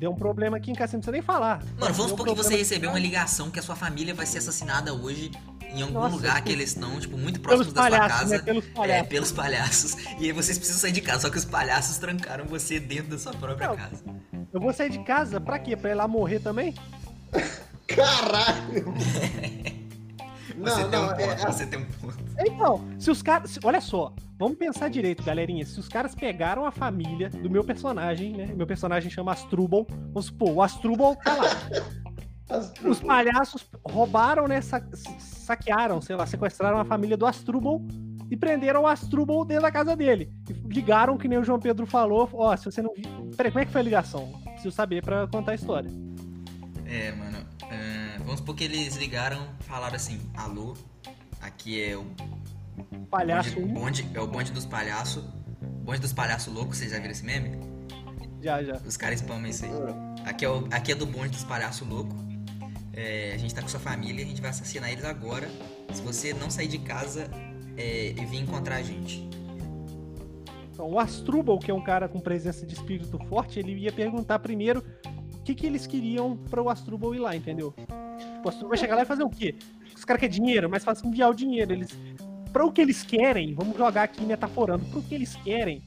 deu 0.02 0.10
um 0.10 0.16
problema 0.16 0.56
aqui 0.56 0.68
em 0.72 0.74
casa, 0.74 0.90
você 0.90 0.96
não 0.96 1.00
precisa 1.00 1.12
nem 1.12 1.22
falar. 1.22 1.62
Mano, 1.78 1.94
vamos 1.94 2.06
um 2.06 2.08
supor 2.08 2.26
que 2.26 2.34
você 2.34 2.56
recebeu 2.56 2.90
uma 2.90 2.98
ligação 2.98 3.52
que 3.52 3.60
a 3.60 3.62
sua 3.62 3.76
família 3.76 4.12
vai 4.12 4.26
ser 4.26 4.38
assassinada 4.38 4.92
hoje 4.92 5.30
em 5.70 5.80
algum 5.80 5.94
Nossa, 5.94 6.16
lugar 6.16 6.42
que 6.42 6.50
eles 6.50 6.70
estão, 6.70 6.98
tipo, 6.98 7.16
muito 7.16 7.38
próximos 7.38 7.72
da 7.72 7.82
sua 7.82 7.90
palhaços, 7.90 8.18
casa. 8.18 8.36
né? 8.36 8.42
Pelos 8.42 8.64
É, 8.66 8.70
palhaços. 8.72 9.08
pelos 9.08 9.32
palhaços. 9.32 9.96
E 10.18 10.24
aí 10.24 10.32
vocês 10.32 10.58
precisam 10.58 10.80
sair 10.80 10.90
de 10.90 11.00
casa, 11.00 11.20
só 11.20 11.30
que 11.30 11.38
os 11.38 11.44
palhaços 11.44 11.98
trancaram 11.98 12.46
você 12.46 12.80
dentro 12.80 13.10
da 13.12 13.18
sua 13.18 13.32
própria 13.32 13.68
Não. 13.68 13.76
casa. 13.76 14.02
Eu 14.52 14.60
vou 14.60 14.72
sair 14.72 14.90
de 14.90 14.98
casa 15.04 15.40
pra 15.40 15.56
quê? 15.60 15.76
Pra 15.76 15.90
ir 15.90 15.94
lá 15.94 16.08
morrer 16.08 16.40
também? 16.40 16.74
Caralho! 17.86 18.92
Você 20.58 20.82
não, 20.82 20.90
tem 20.90 20.98
um 20.98 21.02
não, 21.02 21.08
ponto, 21.16 21.20
é, 21.22 21.46
você 21.50 21.66
tem 21.66 21.78
um 21.80 21.84
ponto. 21.86 22.21
Então, 22.38 22.80
se 22.98 23.10
os 23.10 23.22
caras. 23.22 23.58
Olha 23.64 23.80
só, 23.80 24.14
vamos 24.38 24.56
pensar 24.58 24.88
direito, 24.88 25.22
galerinha. 25.22 25.64
Se 25.66 25.78
os 25.78 25.88
caras 25.88 26.14
pegaram 26.14 26.64
a 26.64 26.70
família 26.70 27.28
do 27.30 27.50
meu 27.50 27.62
personagem, 27.64 28.32
né? 28.36 28.46
Meu 28.54 28.66
personagem 28.66 29.10
chama 29.10 29.32
Astrubal. 29.32 29.86
Vamos 29.90 30.26
supor, 30.26 30.50
o 30.50 30.62
Astrubal 30.62 31.16
tá 31.16 31.34
lá. 31.34 31.44
as- 32.50 32.72
Os 32.84 33.00
palhaços 33.00 33.64
roubaram, 33.84 34.46
né? 34.46 34.60
sa- 34.60 34.82
saquearam, 35.18 36.00
sei 36.02 36.16
lá, 36.16 36.26
sequestraram 36.26 36.78
a 36.78 36.84
família 36.84 37.16
do 37.16 37.24
Astrubal 37.26 37.80
e 38.30 38.36
prenderam 38.36 38.82
o 38.82 38.86
Astrubal 38.86 39.44
dentro 39.44 39.62
da 39.62 39.70
casa 39.72 39.94
dele. 39.96 40.30
E 40.48 40.52
ligaram, 40.52 41.16
que 41.16 41.28
nem 41.28 41.38
o 41.38 41.44
João 41.44 41.58
Pedro 41.58 41.86
falou. 41.86 42.28
Ó, 42.32 42.54
se 42.56 42.64
você 42.66 42.82
não 42.82 42.92
viu. 42.94 43.30
Peraí, 43.36 43.50
como 43.52 43.62
é 43.62 43.66
que 43.66 43.72
foi 43.72 43.80
a 43.80 43.84
ligação? 43.84 44.32
Preciso 44.44 44.70
saber 44.74 45.02
pra 45.02 45.26
contar 45.28 45.52
a 45.52 45.54
história. 45.54 45.90
É, 46.86 47.12
mano. 47.12 47.38
é, 47.70 48.18
vamos 48.18 48.40
supor 48.40 48.54
que 48.54 48.64
eles 48.64 48.96
ligaram, 48.96 49.38
falaram 49.60 49.96
assim, 49.96 50.20
alô, 50.36 50.74
aqui 51.42 51.82
é 51.82 51.96
o 51.96 52.06
Palhaço 53.10 53.60
bonde, 53.60 53.70
1, 53.70 53.74
bonde- 53.74 54.10
é 54.14 54.20
o 54.20 54.26
bonde 54.26 54.52
dos 54.52 54.64
palhaços. 54.64 55.22
Bonde 55.84 56.00
dos 56.00 56.12
palhaços 56.12 56.52
loucos, 56.52 56.78
vocês 56.78 56.90
já 56.90 56.98
viram 56.98 57.10
esse 57.10 57.24
meme? 57.24 57.58
já, 58.40 58.62
já. 58.62 58.76
Os 58.86 58.96
caras 58.96 59.20
spamam 59.20 59.46
isso 59.50 59.64
aí. 59.64 59.70
Aqui 60.24 60.44
é, 60.44 60.48
o, 60.48 60.66
aqui 60.70 60.92
é 60.92 60.94
do 60.94 61.06
bonde 61.06 61.30
dos 61.30 61.44
palhaços 61.44 61.86
loucos. 61.86 62.16
É, 62.92 63.32
a 63.34 63.36
gente 63.38 63.54
tá 63.54 63.62
com 63.62 63.68
sua 63.68 63.80
família, 63.80 64.24
a 64.24 64.28
gente 64.28 64.40
vai 64.40 64.50
assassinar 64.50 64.90
eles 64.90 65.04
agora. 65.04 65.48
Se 65.92 66.02
você 66.02 66.32
não 66.32 66.50
sair 66.50 66.68
de 66.68 66.78
casa 66.78 67.28
é, 67.76 68.10
e 68.10 68.24
vir 68.26 68.38
encontrar 68.40 68.76
a 68.76 68.82
gente. 68.82 69.28
Então, 70.72 70.90
o 70.90 70.98
Astrubal, 70.98 71.58
que 71.58 71.70
é 71.70 71.74
um 71.74 71.82
cara 71.82 72.08
com 72.08 72.18
presença 72.20 72.66
de 72.66 72.74
espírito 72.74 73.18
forte, 73.28 73.58
ele 73.58 73.72
ia 73.74 73.92
perguntar 73.92 74.38
primeiro 74.38 74.82
o 75.34 75.42
que, 75.42 75.54
que 75.54 75.66
eles 75.66 75.86
queriam 75.86 76.36
para 76.36 76.62
o 76.62 76.68
Astrubal 76.68 77.14
ir 77.14 77.18
lá, 77.18 77.36
entendeu? 77.36 77.74
O 78.44 78.48
Astrubal 78.48 78.70
vai 78.70 78.78
chegar 78.78 78.96
lá 78.96 79.02
e 79.02 79.06
fazer 79.06 79.22
o 79.22 79.30
quê? 79.30 79.54
Os 79.94 80.04
caras 80.04 80.20
querem 80.20 80.34
dinheiro, 80.34 80.68
mas 80.68 80.84
fácil 80.84 81.06
enviar 81.06 81.30
o 81.30 81.34
dinheiro. 81.34 81.72
Eles, 81.72 81.96
para 82.52 82.64
o 82.64 82.72
que 82.72 82.80
eles 82.80 83.02
querem, 83.02 83.54
vamos 83.54 83.76
jogar 83.76 84.02
aqui 84.02 84.24
metaforando, 84.24 84.84
para 84.86 84.98
o 84.98 85.02
que 85.02 85.14
eles 85.14 85.36
querem 85.36 85.82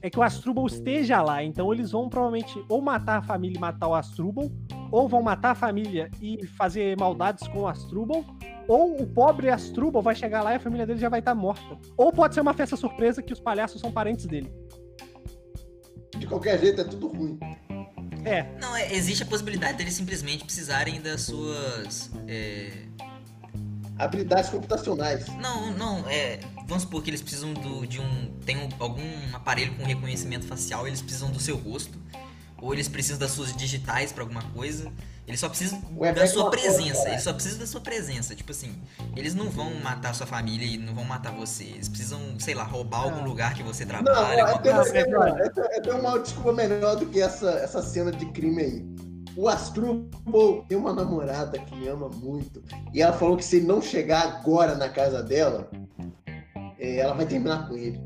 é 0.00 0.08
que 0.08 0.18
o 0.18 0.22
Astrubal 0.22 0.66
esteja 0.66 1.22
lá. 1.22 1.42
Então 1.42 1.72
eles 1.72 1.90
vão 1.90 2.08
provavelmente 2.08 2.64
ou 2.68 2.80
matar 2.80 3.18
a 3.18 3.22
família 3.22 3.56
e 3.56 3.60
matar 3.60 3.88
o 3.88 3.94
Astrubal, 3.94 4.50
ou 4.90 5.08
vão 5.08 5.22
matar 5.22 5.50
a 5.50 5.54
família 5.54 6.10
e 6.20 6.46
fazer 6.46 6.96
maldades 6.98 7.46
com 7.48 7.60
o 7.60 7.68
Astrubal, 7.68 8.24
ou 8.66 9.00
o 9.00 9.06
pobre 9.06 9.50
Astrubal 9.50 10.02
vai 10.02 10.14
chegar 10.14 10.42
lá 10.42 10.52
e 10.52 10.56
a 10.56 10.60
família 10.60 10.86
dele 10.86 10.98
já 10.98 11.08
vai 11.08 11.20
estar 11.20 11.34
morta. 11.34 11.76
Ou 11.96 12.12
pode 12.12 12.34
ser 12.34 12.40
uma 12.40 12.54
festa 12.54 12.76
surpresa 12.76 13.22
que 13.22 13.32
os 13.32 13.40
palhaços 13.40 13.80
são 13.80 13.90
parentes 13.90 14.26
dele. 14.26 14.52
De 16.16 16.26
qualquer 16.26 16.58
jeito, 16.58 16.80
é 16.80 16.84
tudo 16.84 17.08
ruim. 17.08 17.38
É, 18.28 18.58
Não, 18.60 18.74
é, 18.76 18.92
existe 18.94 19.22
a 19.22 19.26
possibilidade 19.26 19.78
deles 19.78 19.94
simplesmente 19.94 20.44
precisarem 20.44 21.00
das 21.00 21.22
suas. 21.22 22.10
é, 22.26 22.84
Habilidades 23.98 24.50
computacionais. 24.50 25.26
Não, 25.28 25.72
não, 25.72 26.08
é. 26.08 26.38
Vamos 26.68 26.82
supor 26.84 27.02
que 27.02 27.10
eles 27.10 27.20
precisam 27.20 27.52
do, 27.52 27.84
de 27.86 28.00
um. 28.00 28.30
Tem 28.44 28.56
um- 28.56 28.68
algum 28.78 29.02
aparelho 29.32 29.74
com 29.74 29.82
reconhecimento 29.84 30.46
facial, 30.46 30.86
eles 30.86 31.00
precisam 31.02 31.30
do 31.30 31.40
seu 31.40 31.56
rosto. 31.56 31.98
Ou 32.60 32.72
eles 32.72 32.86
precisam 32.88 33.18
das 33.18 33.30
suas 33.32 33.54
digitais 33.56 34.12
pra 34.12 34.22
alguma 34.22 34.42
coisa. 34.42 34.92
Eles 35.28 35.40
só 35.40 35.48
precisam 35.48 35.80
Ué, 35.98 36.10
da 36.12 36.26
sua 36.26 36.44
uma 36.44 36.50
presença. 36.50 36.94
foto, 36.94 36.96
cara. 36.96 37.10
Eles 37.10 37.22
só 37.22 37.32
precisam 37.34 37.58
da 37.58 37.66
sua 37.66 37.80
presença. 37.82 38.34
Tipo 38.34 38.50
assim, 38.50 38.74
eles 39.14 39.34
não 39.34 39.50
vão 39.50 39.74
matar 39.74 40.14
sua 40.14 40.26
família 40.26 40.66
e 40.66 40.78
não 40.78 40.94
vão 40.94 41.04
matar 41.04 41.32
você. 41.32 41.64
Eles 41.64 41.86
precisam, 41.88 42.18
sei 42.40 42.54
lá, 42.54 42.64
roubar 42.64 43.02
algum 43.02 43.16
Não. 43.18 43.24
lugar 43.24 43.52
que 43.54 43.62
você 43.62 43.84
Não, 43.84 43.90
trabalha. 44.02 44.34
é, 44.34 44.40
alguma 44.40 44.58
tem, 44.62 44.72
coisa. 44.74 44.90
Não, 44.92 45.00
é, 45.00 45.06
mas 45.06 45.32
olha. 45.32 45.68
é, 45.70 45.76
é, 45.76 45.80
tem 45.82 45.92
uma 45.92 46.18
desculpa 46.18 46.52
melhor 46.54 46.96
do 46.96 47.06
que 47.06 47.20
essa, 47.20 47.50
essa 47.50 47.82
cena 47.82 48.10
de 48.10 48.24
crime 48.32 48.62
aí. 48.62 48.86
O 49.36 49.48
Astrubal 49.48 50.64
tem 50.66 50.76
uma 50.78 50.94
namorada 50.94 51.58
que 51.58 51.76
me 51.76 51.86
ama 51.88 52.08
muito. 52.08 52.62
E 52.94 53.02
ela 53.02 53.12
falou 53.12 53.36
que 53.36 53.44
se 53.44 53.56
ele 53.58 53.66
não 53.66 53.82
chegar 53.82 54.22
agora 54.22 54.74
na 54.74 54.88
casa 54.88 55.22
dela, 55.22 55.70
é, 56.78 56.96
ela 57.00 57.12
vai 57.14 57.26
terminar 57.26 57.68
com 57.68 57.76
ele. 57.76 58.00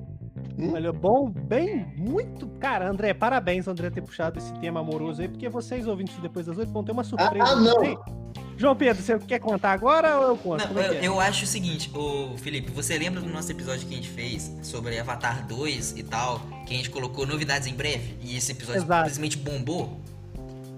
Olha, 0.73 0.93
bom, 0.93 1.31
bem, 1.31 1.87
muito. 1.97 2.47
Cara, 2.61 2.89
André, 2.89 3.15
parabéns, 3.15 3.67
André, 3.67 3.91
ter 3.91 4.03
puxado 4.03 4.39
esse 4.39 4.53
tema 4.55 4.81
amoroso 4.81 5.23
aí, 5.23 5.29
porque 5.29 5.49
vocês 5.49 5.87
ouvintes 5.87 6.17
depois 6.19 6.47
das 6.47 6.59
oito 6.59 6.73
vão 6.73 6.85
ter 6.85 6.93
uma 6.93 7.05
surpresa. 7.05 7.45
Ah, 7.45 7.57
não. 7.57 8.23
João 8.57 8.77
Pedro, 8.77 9.03
você 9.03 9.19
quer 9.19 9.41
contar 9.41 9.73
agora 9.73 10.21
ou 10.21 10.29
eu 10.29 10.37
conto? 10.37 10.61
Não, 10.61 10.69
Como 10.69 10.81
é 10.81 10.97
é? 10.97 11.07
eu 11.07 11.19
acho 11.19 11.45
o 11.45 11.47
seguinte, 11.47 11.91
ô 11.97 12.37
Felipe, 12.37 12.71
você 12.71 12.97
lembra 12.97 13.21
do 13.21 13.29
nosso 13.29 13.51
episódio 13.51 13.89
que 13.89 13.95
a 13.95 13.97
gente 13.97 14.09
fez 14.09 14.53
sobre 14.63 14.99
Avatar 14.99 15.47
2 15.47 15.99
e 15.99 16.03
tal, 16.03 16.41
que 16.67 16.75
a 16.75 16.77
gente 16.77 16.91
colocou 16.91 17.27
novidades 17.27 17.67
em 17.67 17.75
breve 17.75 18.17
e 18.23 18.37
esse 18.37 18.53
episódio 18.53 18.83
Exato. 18.83 19.09
simplesmente 19.09 19.39
bombou? 19.39 20.01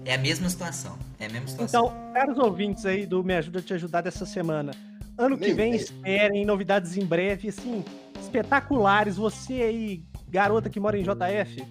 É 0.03 0.15
a 0.15 0.17
mesma 0.17 0.49
situação. 0.49 0.97
É 1.19 1.25
a 1.25 1.29
mesma 1.29 1.47
situação. 1.47 1.85
Então, 1.85 2.13
caros 2.13 2.37
ouvintes 2.37 2.85
aí 2.85 3.05
do 3.05 3.23
Me 3.23 3.35
Ajuda 3.35 3.59
a 3.59 3.61
Te 3.61 3.73
Ajudar 3.73 4.01
dessa 4.01 4.25
semana, 4.25 4.71
ano 5.17 5.37
que 5.37 5.53
vem 5.53 5.75
esperem 5.75 6.45
novidades 6.45 6.97
em 6.97 7.05
breve, 7.05 7.49
assim, 7.49 7.83
espetaculares. 8.25 9.17
Você 9.17 9.53
aí, 9.53 10.03
garota 10.27 10.69
que 10.69 10.79
mora 10.79 10.97
em 10.97 11.03
JF, 11.03 11.65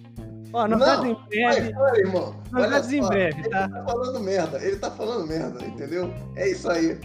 ó, 0.51 0.67
novidades 0.67 1.03
Não, 1.03 1.11
em 1.11 1.27
breve. 1.27 1.73
Olha, 1.75 1.79
olha, 1.79 1.99
irmão. 1.99 2.35
Olha 2.53 2.61
Novidades 2.61 2.91
em 2.91 3.01
breve, 3.01 3.39
ele 3.41 3.49
tá? 3.49 3.69
tá 3.69 3.83
falando 3.83 4.19
merda. 4.19 4.63
Ele 4.63 4.75
tá 4.77 4.91
falando 4.91 5.27
merda, 5.27 5.65
entendeu? 5.65 6.13
É 6.35 6.49
isso 6.49 6.69
aí. 6.69 6.99